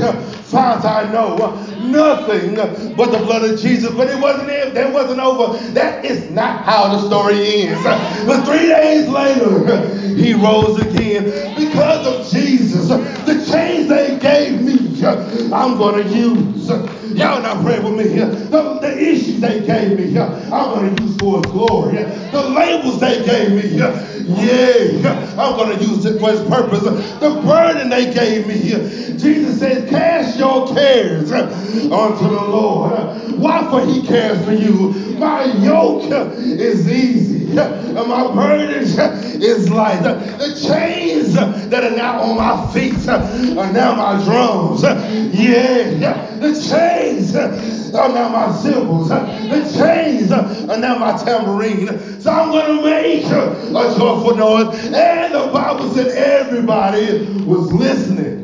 fount 0.45 0.85
I 0.85 1.11
know. 1.13 1.37
Nothing 1.81 2.55
but 2.97 3.11
the 3.11 3.19
blood 3.19 3.51
of 3.51 3.59
Jesus. 3.61 3.93
But 3.95 4.09
it 4.09 4.21
wasn't 4.21 4.51
it. 4.51 4.75
That 4.75 4.93
wasn't 4.93 5.21
over. 5.21 5.59
That 5.73 6.05
is 6.05 6.31
not 6.31 6.65
how 6.65 6.89
the 6.89 7.07
story 7.07 7.63
ends. 7.63 7.83
But 8.27 8.45
three 8.45 8.69
days 8.69 9.09
later, 9.09 9.97
he 10.15 10.35
rose 10.35 10.81
again 10.81 11.25
because 11.57 12.07
of 12.07 12.33
Jesus. 12.33 12.89
The 12.89 13.45
chains 13.51 13.89
they 13.89 14.19
gave 14.19 14.61
me, 14.63 15.05
I'm 15.53 15.77
going 15.77 16.03
to 16.03 16.09
use. 16.09 16.71
Y'all 17.15 17.41
not 17.41 17.63
praying 17.65 17.85
with 17.85 17.95
me. 17.95 18.19
The, 18.19 18.79
the 18.81 18.99
issues 18.99 19.41
they 19.41 19.65
gave 19.65 19.99
me, 19.99 20.09
here, 20.09 20.23
I'm 20.23 20.75
going 20.75 20.97
to 20.97 21.03
use 21.03 21.17
for 21.17 21.37
His 21.37 21.47
glory. 21.53 22.03
The 22.33 22.43
labels 22.51 23.01
they 23.01 23.25
gave 23.25 23.53
me, 23.53 23.69
yeah, 23.79 25.37
I'm 25.39 25.57
going 25.57 25.79
to 25.79 25.85
use 25.85 26.05
it 26.05 26.19
for 26.19 26.31
His 26.33 26.41
purpose. 26.49 26.83
The 26.83 27.41
burden 27.45 27.89
they 27.89 28.13
gave 28.13 28.47
me, 28.47 28.55
here, 28.55 28.81
Jesus 29.17 29.61
says, 29.61 29.89
cast 29.89 30.39
your 30.39 30.67
cares 30.75 31.31
unto 31.31 32.25
the 32.29 32.45
Lord. 32.49 32.93
Why? 33.39 33.69
For 33.71 33.87
He 33.87 34.03
cares 34.05 34.45
for 34.45 34.53
you. 34.53 34.93
My 35.19 35.45
yoke 35.45 36.11
is 36.39 36.89
easy, 36.89 37.57
and 37.57 38.09
my 38.09 38.33
burden 38.35 38.83
is 38.83 39.71
light. 39.71 40.03
The 40.03 40.55
chains 40.67 41.35
that 41.75 41.93
are 41.93 41.97
now 41.97 42.23
on 42.23 42.37
my 42.37 42.73
feet 42.73 43.09
uh, 43.09 43.61
are 43.61 43.73
now 43.73 43.97
my 43.97 44.23
drums. 44.23 44.85
Uh, 44.85 44.95
yeah, 45.33 46.37
the 46.37 46.53
chains 46.55 47.35
uh, 47.35 47.99
are 47.99 48.09
now 48.11 48.29
my 48.29 48.57
cymbals. 48.57 49.09
The 49.09 49.77
chains 49.77 50.31
are 50.31 50.79
now 50.79 50.99
my 50.99 51.17
tambourine. 51.19 52.21
So 52.21 52.31
I'm 52.31 52.53
going 52.53 52.79
to 52.79 52.85
make 52.85 53.25
a 53.25 53.97
joyful 53.99 54.37
noise. 54.37 54.87
And 54.87 55.35
the 55.35 55.51
Bible 55.53 55.93
said 55.93 56.13
everybody 56.17 57.43
was 57.43 57.73
listening. 57.73 58.43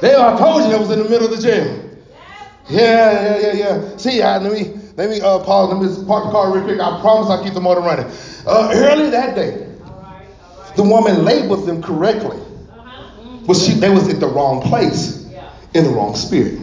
They, 0.00 0.14
I 0.14 0.38
told 0.38 0.62
you, 0.62 0.70
they 0.70 0.78
was 0.78 0.92
in 0.92 1.02
the 1.02 1.08
middle 1.08 1.26
of 1.26 1.36
the 1.36 1.42
jail. 1.42 1.84
Yeah, 2.68 3.38
yeah, 3.38 3.38
yeah, 3.38 3.52
yeah. 3.54 3.96
See, 3.96 4.22
I, 4.22 4.38
let 4.38 4.52
me 4.52 4.78
let 4.96 5.10
me 5.10 5.20
uh, 5.20 5.40
pause. 5.40 5.72
Let 5.72 5.82
me 5.82 6.06
park 6.06 6.26
the 6.26 6.30
car 6.30 6.54
real 6.54 6.62
quick. 6.62 6.78
I 6.78 7.00
promise 7.00 7.28
I'll 7.28 7.42
keep 7.42 7.54
the 7.54 7.60
motor 7.60 7.80
running. 7.80 8.06
Uh, 8.46 8.70
early 8.72 9.10
that 9.10 9.34
day, 9.34 9.67
the 10.78 10.84
woman 10.84 11.24
labeled 11.24 11.66
them 11.66 11.82
correctly, 11.82 12.38
but 13.48 13.56
she 13.56 13.72
they 13.72 13.90
was 13.90 14.08
in 14.08 14.20
the 14.20 14.28
wrong 14.28 14.62
place, 14.62 15.26
in 15.74 15.82
the 15.82 15.90
wrong 15.90 16.14
spirit. 16.14 16.56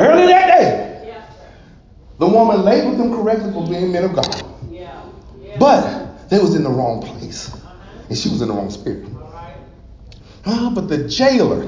Early 0.00 0.26
that 0.26 0.58
day, 0.58 1.14
the 2.18 2.26
woman 2.26 2.64
labeled 2.64 2.98
them 2.98 3.14
correctly 3.14 3.52
for 3.52 3.64
being 3.68 3.92
men 3.92 4.02
of 4.02 4.16
God, 4.16 4.44
but 5.60 6.28
they 6.28 6.40
was 6.40 6.56
in 6.56 6.64
the 6.64 6.70
wrong 6.70 7.00
place, 7.00 7.56
and 8.08 8.18
she 8.18 8.28
was 8.28 8.42
in 8.42 8.48
the 8.48 8.54
wrong 8.54 8.70
spirit. 8.70 9.08
Ah, 10.46 10.72
but 10.74 10.88
the 10.88 11.06
jailer 11.06 11.64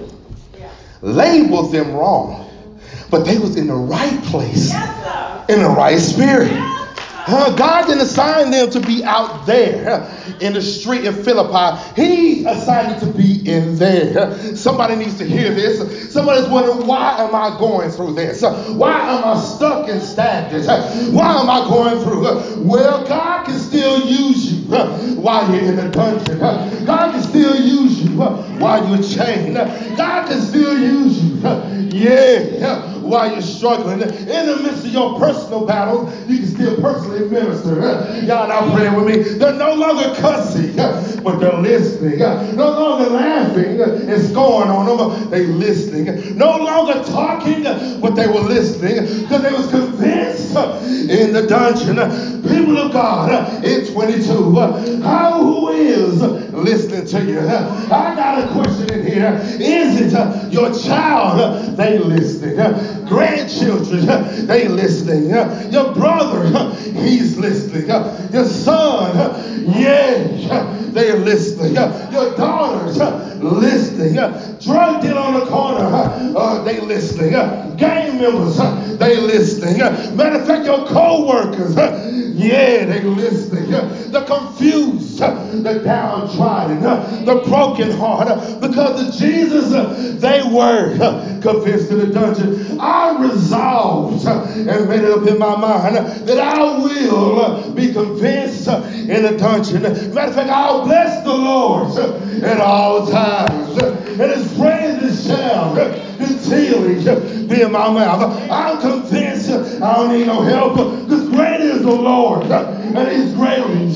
labeled 1.03 1.71
them 1.73 1.93
wrong, 1.93 2.51
but 3.13 3.25
they 3.25 3.39
was 3.39 3.55
in 3.55 3.69
the 3.69 3.75
right 3.75 4.21
place, 4.25 4.75
in 5.49 5.63
the 5.63 5.69
right 5.69 6.01
spirit. 6.01 6.81
God 7.27 7.87
didn't 7.87 8.03
assign 8.03 8.51
them 8.51 8.71
to 8.71 8.81
be 8.81 9.05
out 9.05 9.47
there 9.47 10.09
in 10.41 10.55
the 10.55 10.63
street 10.63 11.05
in 11.05 11.23
Philippi. 11.23 11.81
He 11.95 12.45
assigned 12.45 12.93
them 12.93 13.13
to 13.13 13.19
be 13.19 13.49
in 13.49 13.77
there. 13.77 14.57
Somebody 14.57 14.97
needs 14.97 15.19
to 15.19 15.25
hear 15.25 15.53
this. 15.55 16.13
Somebody's 16.13 16.49
wondering, 16.49 16.87
why 16.87 17.19
am 17.19 17.35
I 17.35 17.57
going 17.59 17.91
through 17.91 18.15
this? 18.15 18.43
Why 18.43 19.01
am 19.01 19.25
I 19.25 19.41
stuck 19.41 19.89
and 19.89 20.03
stagnant? 20.03 20.67
Why 21.13 21.41
am 21.41 21.49
I 21.49 21.69
going 21.69 22.03
through? 22.03 22.65
Well, 22.65 23.07
God 23.07 23.47
can 23.47 23.59
still 23.59 24.01
use 24.07 24.53
you 24.53 24.63
while 25.17 25.53
you're 25.53 25.65
in 25.65 25.77
the 25.77 25.89
dungeon. 25.89 26.39
God 26.39 27.13
can 27.13 27.23
still 27.23 27.57
use 27.57 28.03
you 28.03 28.11
while 28.19 28.89
you're 28.89 29.03
chained. 29.03 29.55
God 29.55 30.29
can 30.29 30.41
still 30.41 30.79
use 30.79 31.23
you. 31.23 31.41
Yeah 31.93 32.92
while 33.13 33.31
you're 33.31 33.43
struggling. 33.43 34.01
In 34.01 34.47
the 34.47 34.59
midst 34.63 34.87
of 34.87 34.91
your 34.91 35.19
personal 35.19 35.67
battles, 35.67 36.11
you 36.29 36.39
can 36.39 36.47
still 36.47 36.81
personally 36.81 37.29
minister. 37.29 37.75
Y'all 38.25 38.49
not 38.49 38.73
praying 38.75 38.95
with 38.95 39.07
me. 39.07 39.23
They're 39.35 39.53
no 39.53 39.75
longer 39.75 40.15
cussing, 40.19 40.75
but 41.23 41.39
they're 41.39 41.53
listening. 41.59 42.19
No 42.57 42.71
longer 42.71 43.11
laughing 43.11 43.81
and 43.81 44.23
scoring 44.31 44.71
on 44.71 44.87
them, 44.97 45.31
they 45.31 45.45
listening. 45.45 46.39
No 46.39 46.57
longer 46.57 47.05
talking, 47.05 47.65
but 48.01 48.15
they 48.17 48.27
were 48.27 48.41
listening 48.41 49.23
because 49.23 49.43
they 49.43 49.53
was 49.53 49.69
convinced 49.69 50.57
in 50.57 51.35
the 51.35 51.47
dungeon. 51.47 51.97
People 52.43 52.79
of 52.79 52.93
God, 52.93 53.63
in 53.63 53.93
22, 53.93 55.03
how 55.03 55.43
who 55.45 55.69
is 55.69 56.23
listening 56.53 57.07
to 57.07 57.25
you? 57.31 57.41
I 57.41 58.15
got 58.15 58.43
a 58.43 58.53
question 58.53 58.91
in 58.99 59.07
here. 59.07 59.39
Is 59.61 60.01
it 60.01 60.53
your 60.53 60.73
child 60.73 61.77
they 61.77 61.99
listening? 61.99 62.57
Grandchildren, 63.09 64.07
they 64.47 64.69
listening. 64.69 65.31
Your 65.73 65.93
brother, 65.95 66.75
he's 66.93 67.37
listening. 67.37 67.89
Your 68.33 68.45
son, 68.45 69.67
yeah, 69.79 70.82
they're 70.93 71.17
listening. 71.17 71.75
Your 71.75 72.35
daughters, 72.37 72.99
listening. 73.43 74.15
Drug 74.61 75.03
dealer 75.03 75.21
on 75.21 75.35
the 75.41 75.47
corner, 75.47 75.85
uh, 76.37 76.63
they 76.65 76.81
listening. 76.81 77.33
Gang 77.77 78.19
members, 78.21 78.57
they 78.99 79.17
listening. 79.17 79.79
Matter 80.17 80.41
of 80.41 80.47
fact, 80.47 80.65
your 80.65 80.87
co-workers, 80.87 81.75
yeah, 81.77 82.85
they 82.85 83.03
listening. 83.03 83.71
The 84.13 84.25
confused, 84.25 85.19
the 85.19 85.81
downtrodden, 85.85 86.83
the 87.25 87.43
broken 87.47 87.91
heart, 87.93 88.61
because 88.61 89.09
of 89.09 89.15
Jesus, 89.21 90.21
they 90.21 90.43
were 90.53 90.95
convinced 91.41 91.91
in 91.91 91.99
the 91.99 92.07
dungeon. 92.07 92.79
I 92.81 93.19
resolved 93.21 94.25
and 94.27 94.89
made 94.89 95.01
it 95.01 95.11
up 95.11 95.27
in 95.27 95.39
my 95.39 95.57
mind 95.57 95.97
that 95.97 96.39
I 96.39 96.79
will 96.79 97.73
be 97.73 97.93
convinced 97.93 98.69
in 98.69 99.23
the 99.23 99.37
dungeon. 99.39 99.83
Matter 100.15 100.29
of 100.29 100.35
fact, 100.35 100.51
Bless 100.85 101.25
the 101.25 101.35
Lord 101.35 101.99
at 102.43 102.61
all 102.61 103.07
times, 103.07 103.79
and 103.83 104.21
His 104.21 104.59
praises 104.59 105.27
shall 105.27 105.75
continually 106.17 106.97
be 107.47 107.63
in 107.63 107.73
my 107.73 107.91
mouth. 107.91 108.51
I'm 108.51 108.81
convinced 108.81 109.51
I 109.51 109.97
don't 109.97 110.13
need 110.13 110.27
no 110.27 110.43
help 110.43 110.75
because 110.75 111.29
great 111.29 111.61
is 111.61 111.83
the 111.83 111.91
Lord 111.91 112.47
and 112.47 113.09
He's 113.09 113.35
greatly 113.35 113.95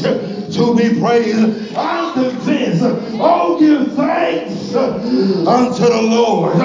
to 0.52 0.74
be 0.74 1.00
praised. 1.00 1.74
I'm 1.76 2.12
convinced. 2.14 2.82
Oh, 3.18 3.58
give 3.58 3.94
thanks 3.94 4.74
unto 4.74 5.84
the 5.84 6.02
Lord 6.02 6.56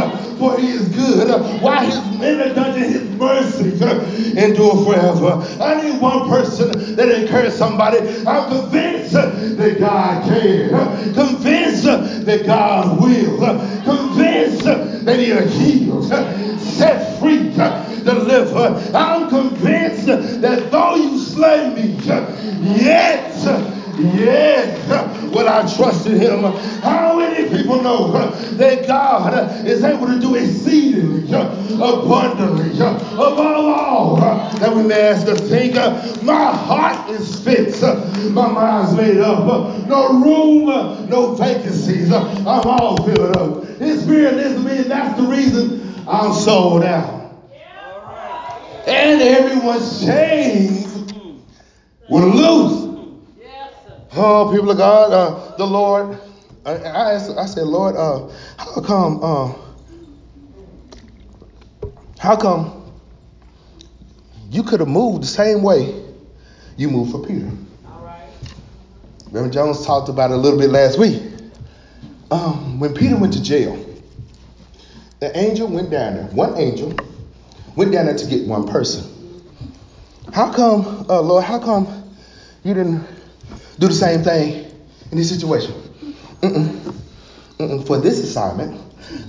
for 0.41 0.59
he 0.59 0.69
is 0.71 0.89
good. 0.89 1.29
Why 1.61 1.85
the 1.85 2.51
dungeon, 2.55 2.83
his 2.83 3.07
mercy 3.11 3.73
endure 4.35 4.83
forever. 4.83 5.45
I 5.61 5.81
need 5.83 6.01
one 6.01 6.27
person 6.27 6.95
that 6.95 7.09
encourage 7.09 7.53
somebody. 7.53 7.99
I'm 8.25 8.49
convinced 8.49 9.13
that 9.13 9.77
God 9.79 10.23
can. 10.25 11.13
Convinced 11.13 11.83
that 11.83 12.45
God 12.45 12.99
will. 12.99 13.37
Convinced 13.83 14.63
that 14.63 15.19
he'll 15.19 15.47
heal, 15.47 16.03
set 16.03 17.19
free, 17.19 17.51
deliver. 17.53 18.97
I'm 18.97 19.29
convinced 19.29 20.07
that 20.07 20.71
though 20.71 20.95
you 20.95 21.19
slay 21.19 21.69
me, 21.75 21.91
yet 22.81 23.31
Yes, 23.97 25.33
when 25.33 25.47
I 25.47 25.61
trust 25.75 26.07
in 26.07 26.19
him. 26.19 26.43
How 26.81 27.17
many 27.17 27.49
people 27.49 27.81
know 27.81 28.11
that 28.11 28.87
God 28.87 29.65
is 29.65 29.83
able 29.83 30.07
to 30.07 30.19
do 30.19 30.35
exceedingly, 30.35 31.23
abundantly, 31.33 32.71
above 32.79 33.37
all 33.39 34.15
that 34.17 34.73
we 34.73 34.83
may 34.83 35.01
ask 35.01 35.25
to 35.27 35.35
think? 35.35 35.75
My 36.23 36.51
heart 36.55 37.09
is 37.11 37.43
fixed. 37.43 37.83
My 38.31 38.47
mind's 38.47 38.93
made 38.95 39.17
up. 39.17 39.45
No 39.87 40.09
room, 40.21 41.09
no 41.09 41.33
vacancies. 41.35 42.11
I'm 42.11 42.45
all 42.47 43.03
filled 43.05 43.37
up. 43.37 43.65
His 43.79 44.03
spirit 44.03 44.37
in 44.45 44.63
me, 44.63 44.77
and 44.77 44.91
that's 44.91 45.19
the 45.19 45.27
reason 45.27 45.93
I'm 46.07 46.33
sold 46.33 46.83
out. 46.83 47.19
And 48.87 49.21
everyone's 49.21 50.03
chains 50.05 51.13
were 52.07 52.25
loose. 52.25 52.90
Oh, 54.13 54.51
people 54.53 54.69
of 54.71 54.77
God, 54.77 55.13
uh, 55.13 55.55
the 55.55 55.65
Lord, 55.65 56.17
I, 56.65 56.71
I, 56.71 57.13
asked, 57.13 57.31
I 57.37 57.45
said, 57.45 57.65
Lord, 57.65 57.95
uh, 57.95 58.29
how 58.57 58.81
come, 58.81 59.23
uh, 59.23 59.53
how 62.19 62.35
come 62.35 62.91
you 64.49 64.63
could 64.63 64.81
have 64.81 64.89
moved 64.89 65.23
the 65.23 65.27
same 65.27 65.63
way 65.63 66.03
you 66.75 66.89
moved 66.89 67.11
for 67.11 67.25
Peter? 67.25 67.49
All 67.87 68.03
right. 68.03 68.27
Reverend 69.31 69.53
Jones 69.53 69.85
talked 69.85 70.09
about 70.09 70.31
it 70.31 70.33
a 70.33 70.37
little 70.37 70.59
bit 70.59 70.71
last 70.71 70.99
week. 70.99 71.23
Um, 72.31 72.81
when 72.81 72.93
Peter 72.93 73.17
went 73.17 73.33
to 73.33 73.41
jail, 73.41 73.77
the 75.21 75.35
angel 75.37 75.69
went 75.69 75.89
down 75.89 76.15
there. 76.15 76.25
One 76.25 76.57
angel 76.57 76.93
went 77.77 77.93
down 77.93 78.07
there 78.07 78.17
to 78.17 78.25
get 78.25 78.45
one 78.45 78.67
person. 78.67 79.09
How 80.33 80.51
come, 80.51 81.05
uh, 81.09 81.21
Lord, 81.21 81.45
how 81.45 81.59
come 81.59 81.87
you 82.63 82.73
didn't 82.73 83.05
do 83.81 83.87
the 83.87 83.93
same 83.93 84.23
thing 84.23 84.71
in 85.11 85.17
this 85.17 85.29
situation. 85.29 85.73
Mm-mm. 86.41 86.93
Mm-mm. 87.57 87.87
For 87.87 87.97
this 87.97 88.19
assignment, 88.19 88.79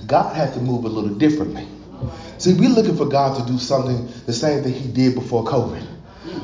God 0.07 0.35
had 0.35 0.53
to 0.53 0.59
move 0.59 0.85
a 0.85 0.87
little 0.87 1.15
differently. 1.15 1.67
See, 2.37 2.53
we're 2.53 2.69
looking 2.69 2.95
for 2.95 3.07
God 3.07 3.35
to 3.39 3.51
do 3.51 3.57
something 3.57 4.07
the 4.27 4.33
same 4.33 4.63
thing 4.63 4.73
He 4.73 4.91
did 4.91 5.15
before 5.15 5.43
COVID. 5.43 5.83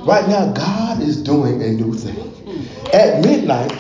Right 0.07 0.27
now, 0.27 0.51
God 0.51 1.03
is 1.03 1.21
doing 1.21 1.61
a 1.61 1.69
new 1.69 1.93
thing. 1.93 2.67
At 2.91 3.23
midnight, 3.23 3.77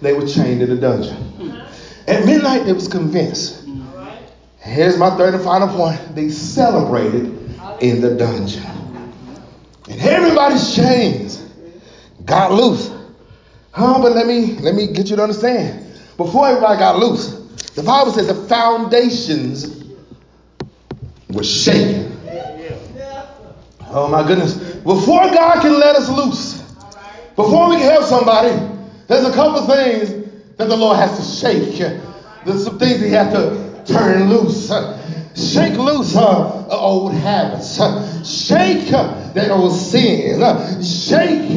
they 0.00 0.12
were 0.12 0.26
chained 0.26 0.62
in 0.62 0.70
a 0.70 0.76
dungeon. 0.76 1.62
At 2.06 2.24
midnight, 2.24 2.64
they 2.64 2.72
was 2.72 2.86
convinced. 2.86 3.66
Here's 4.58 4.96
my 4.96 5.10
third 5.16 5.34
and 5.34 5.42
final 5.42 5.68
point. 5.68 6.14
They 6.14 6.28
celebrated 6.28 7.24
in 7.80 8.00
the 8.00 8.14
dungeon. 8.16 8.62
And 9.88 10.00
everybody's 10.00 10.76
chains 10.76 11.43
got 12.24 12.52
loose. 12.52 12.90
Huh? 13.72 14.00
But 14.00 14.12
let 14.12 14.26
me 14.26 14.58
let 14.58 14.74
me 14.74 14.86
get 14.86 15.10
you 15.10 15.16
to 15.16 15.22
understand. 15.22 15.84
Before 16.16 16.46
everybody 16.46 16.78
got 16.78 16.98
loose, 16.98 17.28
the 17.74 17.82
Bible 17.82 18.12
says 18.12 18.28
the 18.28 18.34
foundations 18.34 19.84
were 21.30 21.44
shaken. 21.44 22.12
Oh 23.90 24.08
my 24.08 24.26
goodness. 24.26 24.54
Before 24.54 25.22
God 25.22 25.60
can 25.60 25.78
let 25.78 25.96
us 25.96 26.08
loose, 26.08 26.60
before 27.36 27.68
we 27.70 27.76
can 27.76 27.90
help 27.90 28.04
somebody, 28.04 28.50
there's 29.08 29.24
a 29.24 29.32
couple 29.32 29.66
things 29.66 30.10
that 30.56 30.68
the 30.68 30.76
Lord 30.76 30.96
has 30.96 31.16
to 31.18 31.24
shake. 31.24 31.78
There's 32.44 32.64
some 32.64 32.78
things 32.78 33.00
He 33.00 33.10
has 33.10 33.32
to 33.32 33.92
turn 33.92 34.28
loose. 34.28 34.70
Shake 35.36 35.76
loose 35.76 36.14
uh, 36.14 36.68
old 36.68 37.12
habits. 37.12 37.74
Shake 38.24 38.92
uh, 38.92 39.32
that 39.32 39.50
old 39.50 39.72
sin. 39.72 40.40
Shake 40.80 41.56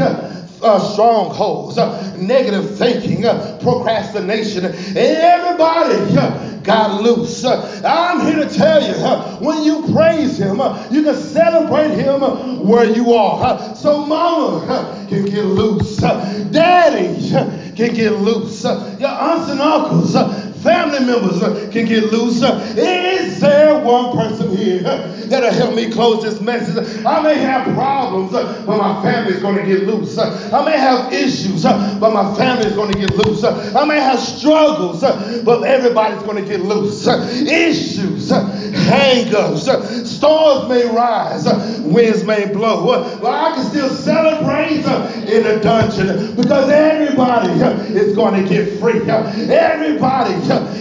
uh, 0.61 0.79
strongholds, 0.79 1.77
uh, 1.77 2.15
negative 2.17 2.77
thinking, 2.77 3.25
uh, 3.25 3.57
procrastination, 3.61 4.65
everybody 4.65 6.17
uh, 6.17 6.59
got 6.63 7.01
loose. 7.01 7.43
Uh, 7.43 7.81
I'm 7.85 8.25
here 8.25 8.47
to 8.47 8.53
tell 8.53 8.81
you, 8.81 8.93
uh, 9.03 9.37
when 9.39 9.63
you 9.63 9.93
praise 9.93 10.37
Him, 10.37 10.57
you 10.91 11.03
can 11.03 11.15
celebrate 11.15 11.95
Him 11.95 12.65
where 12.67 12.85
you 12.85 13.13
are. 13.13 13.75
So, 13.75 14.05
mama 14.05 15.05
can 15.09 15.25
get 15.25 15.45
loose, 15.45 15.97
daddy 15.97 17.29
can 17.75 17.93
get 17.93 18.13
loose, 18.13 18.63
your 18.63 19.09
aunts 19.09 19.49
and 19.49 19.61
uncles 19.61 20.56
family 20.63 20.99
members 21.05 21.41
uh, 21.41 21.69
can 21.71 21.85
get 21.85 22.11
loose. 22.11 22.41
Uh, 22.41 22.59
is 22.77 23.39
there 23.39 23.79
one 23.83 24.17
person 24.17 24.55
here 24.55 24.81
that'll 24.81 25.51
help 25.51 25.75
me 25.75 25.91
close 25.91 26.23
this 26.23 26.41
message? 26.41 27.05
I 27.05 27.21
may 27.21 27.35
have 27.35 27.73
problems, 27.75 28.33
uh, 28.33 28.63
but 28.65 28.77
my 28.77 29.01
family's 29.03 29.39
going 29.39 29.57
to 29.57 29.65
get 29.65 29.87
loose. 29.87 30.17
I 30.17 30.65
may 30.65 30.77
have 30.77 31.13
issues, 31.13 31.63
but 31.63 32.11
my 32.11 32.35
family's 32.35 32.73
going 32.73 32.91
to 32.93 32.99
get 32.99 33.15
loose. 33.15 33.43
I 33.43 33.85
may 33.85 33.99
have 33.99 34.19
struggles, 34.19 35.01
but 35.01 35.63
everybody's 35.63 36.23
going 36.23 36.43
to 36.43 36.49
get 36.49 36.61
loose. 36.61 37.07
Issues, 37.07 38.16
hang-ups, 38.29 39.65
storms 40.09 40.69
may 40.69 40.85
rise, 40.85 41.45
winds 41.81 42.23
may 42.23 42.45
blow, 42.51 42.85
but 43.21 43.33
I 43.33 43.55
can 43.55 43.65
still 43.65 43.89
celebrate 43.89 44.85
in 45.27 45.45
a 45.45 45.59
dungeon 45.61 46.35
because 46.35 46.69
everybody 46.69 47.51
is 47.93 48.15
going 48.15 48.41
to 48.41 48.49
get 48.49 48.79
free. 48.79 49.01
Everybody 49.09 50.33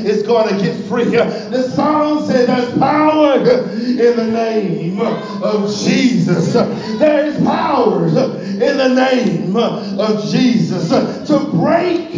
is 0.07 0.23
going 0.23 0.55
to 0.55 0.63
get 0.63 0.85
free. 0.87 1.05
The 1.05 1.71
song 1.75 2.27
says 2.27 2.47
there's 2.47 2.79
power 2.79 3.39
in 3.39 4.17
the 4.17 4.27
name 4.27 5.01
of 5.01 5.75
Jesus. 5.77 6.53
There 6.53 7.27
is 7.27 7.37
power 7.45 8.07
in 8.07 8.79
the 8.79 8.89
name 8.89 9.57
of 9.57 10.25
Jesus 10.31 10.89
to 10.89 11.39
break 11.53 12.17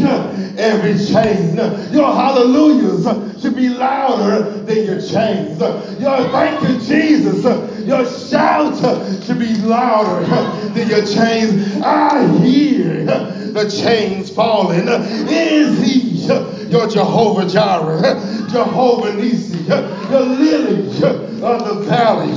every 0.58 0.96
chain. 1.04 1.56
Your 1.92 2.12
hallelujahs 2.12 3.42
should 3.42 3.56
be 3.56 3.68
louder 3.68 4.50
than 4.62 4.84
your 4.84 5.00
chains. 5.00 5.17
Your 5.98 6.30
thank 6.30 6.62
you, 6.62 6.78
Jesus. 6.78 7.44
Your 7.86 8.04
shout 8.06 8.76
should 9.24 9.38
be 9.38 9.54
louder 9.56 10.24
than 10.70 10.88
your 10.88 11.04
chains. 11.04 11.80
I 11.82 12.26
hear 12.38 13.04
the 13.04 13.68
chains 13.68 14.30
falling. 14.30 14.86
Is 14.88 15.80
he 15.82 16.07
your 16.68 16.86
Jehovah 16.88 17.48
Jireh, 17.48 18.46
Jehovah 18.50 19.14
Nisi, 19.14 19.56
the 19.62 20.20
lily 20.20 20.86
of 21.42 21.64
the 21.64 21.84
valley, 21.86 22.32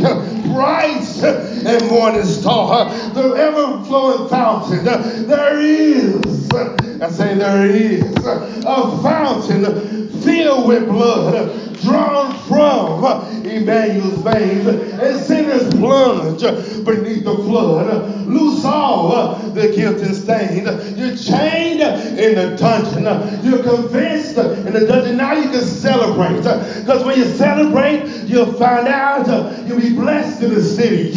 bright 0.54 1.02
and 1.24 1.90
morning 1.90 2.24
star, 2.24 2.90
the 3.14 3.34
ever 3.34 3.84
flowing 3.86 4.30
fountain. 4.30 4.84
There 4.86 5.60
is, 5.60 6.50
I 6.52 7.10
say 7.10 7.36
there 7.36 7.66
is, 7.66 8.04
a 8.26 9.00
fountain 9.02 10.10
filled 10.22 10.68
with 10.68 10.88
blood 10.88 11.72
drawn 11.82 12.38
from 12.48 13.46
Emmanuel's 13.46 14.20
veins, 14.20 14.68
and 14.68 15.20
sinners 15.20 15.61
plunge 15.72 16.42
beneath 16.86 17.24
the 17.24 17.36
flood. 17.36 18.28
Loose 18.28 18.64
all 18.64 19.12
uh, 19.12 19.50
the 19.50 19.74
guilt 19.76 19.98
and 19.98 20.16
stain. 20.16 20.66
You're 20.98 21.16
chained 21.16 21.82
in 21.82 22.36
the 22.36 22.56
dungeon. 22.58 23.04
You're 23.44 23.64
convinced 23.64 24.38
in 24.38 24.74
the 24.74 24.86
dungeon. 24.86 25.18
Now 25.18 25.34
you 25.34 25.50
can 25.50 25.64
celebrate. 25.64 26.38
Because 26.38 27.04
when 27.04 27.18
you 27.18 27.26
celebrate, 27.26 28.06
you'll 28.26 28.54
find 28.54 28.88
out 28.88 29.28
you'll 29.68 29.82
be 29.82 29.94
blessed 29.94 30.44
in 30.44 30.54
the 30.54 30.64
city, 30.64 31.12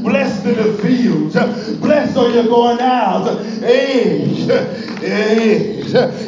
blessed 0.00 0.46
in 0.46 0.56
the 0.56 0.78
fields, 0.82 1.34
blessed 1.78 2.16
when 2.16 2.34
you're 2.34 2.44
going 2.44 2.80
out. 2.80 3.38
Hey, 3.60 4.26
hey, 5.00 5.82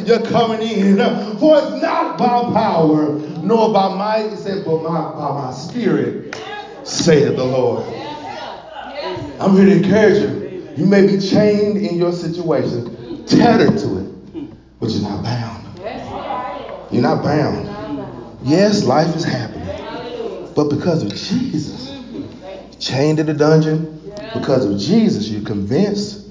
you're 0.05 0.25
coming 0.25 0.61
in. 0.61 0.97
For 1.37 1.57
it's 1.57 1.81
not 1.81 2.17
by 2.17 2.43
power 2.53 3.19
nor 3.43 3.73
by 3.73 3.93
might, 3.95 4.29
he 4.29 4.37
said, 4.37 4.63
but 4.65 4.81
my, 4.83 5.11
by 5.11 5.45
my 5.45 5.53
spirit, 5.53 6.33
saith 6.83 7.35
the 7.35 7.43
Lord. 7.43 7.83
I'm 9.39 9.55
here 9.55 9.65
to 9.65 9.83
encourage 9.83 10.17
you. 10.21 10.73
You 10.77 10.85
may 10.85 11.05
be 11.05 11.19
chained 11.19 11.77
in 11.77 11.97
your 11.97 12.11
situation, 12.11 13.25
tethered 13.25 13.77
to 13.79 13.99
it, 13.99 14.79
but 14.79 14.89
you're 14.89 15.03
not 15.03 15.23
bound. 15.23 15.79
You're 16.91 17.01
not 17.01 17.23
bound. 17.23 17.69
Yes, 18.43 18.83
life 18.83 19.15
is 19.15 19.23
happening, 19.23 19.67
but 20.55 20.69
because 20.69 21.03
of 21.03 21.13
Jesus, 21.13 21.91
chained 22.79 23.19
in 23.19 23.27
the 23.27 23.33
dungeon, 23.33 24.11
because 24.33 24.65
of 24.65 24.79
Jesus, 24.79 25.29
you're 25.29 25.45
convinced, 25.45 26.27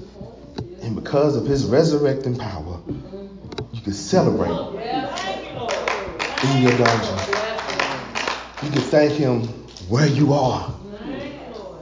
and 0.81 0.95
because 0.95 1.35
of 1.35 1.45
his 1.45 1.65
resurrecting 1.65 2.37
power, 2.37 2.79
you 3.71 3.81
can 3.81 3.93
celebrate 3.93 4.49
in 6.43 6.61
your 6.61 6.77
dungeon. 6.77 7.19
You 8.63 8.69
can 8.71 8.81
thank 8.81 9.13
Him 9.13 9.62
where 9.89 10.07
you 10.07 10.33
are. 10.33 10.73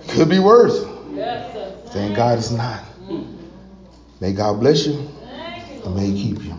Could 0.09 0.29
be 0.29 0.39
worse. 0.39 0.85
Thank 1.87 2.15
God 2.15 2.37
it's 2.39 2.51
not. 2.51 2.83
May 4.19 4.33
God 4.33 4.59
bless 4.59 4.87
you 4.87 5.07
and 5.85 5.95
may 5.95 6.07
He 6.07 6.33
keep 6.33 6.43
you. 6.43 6.49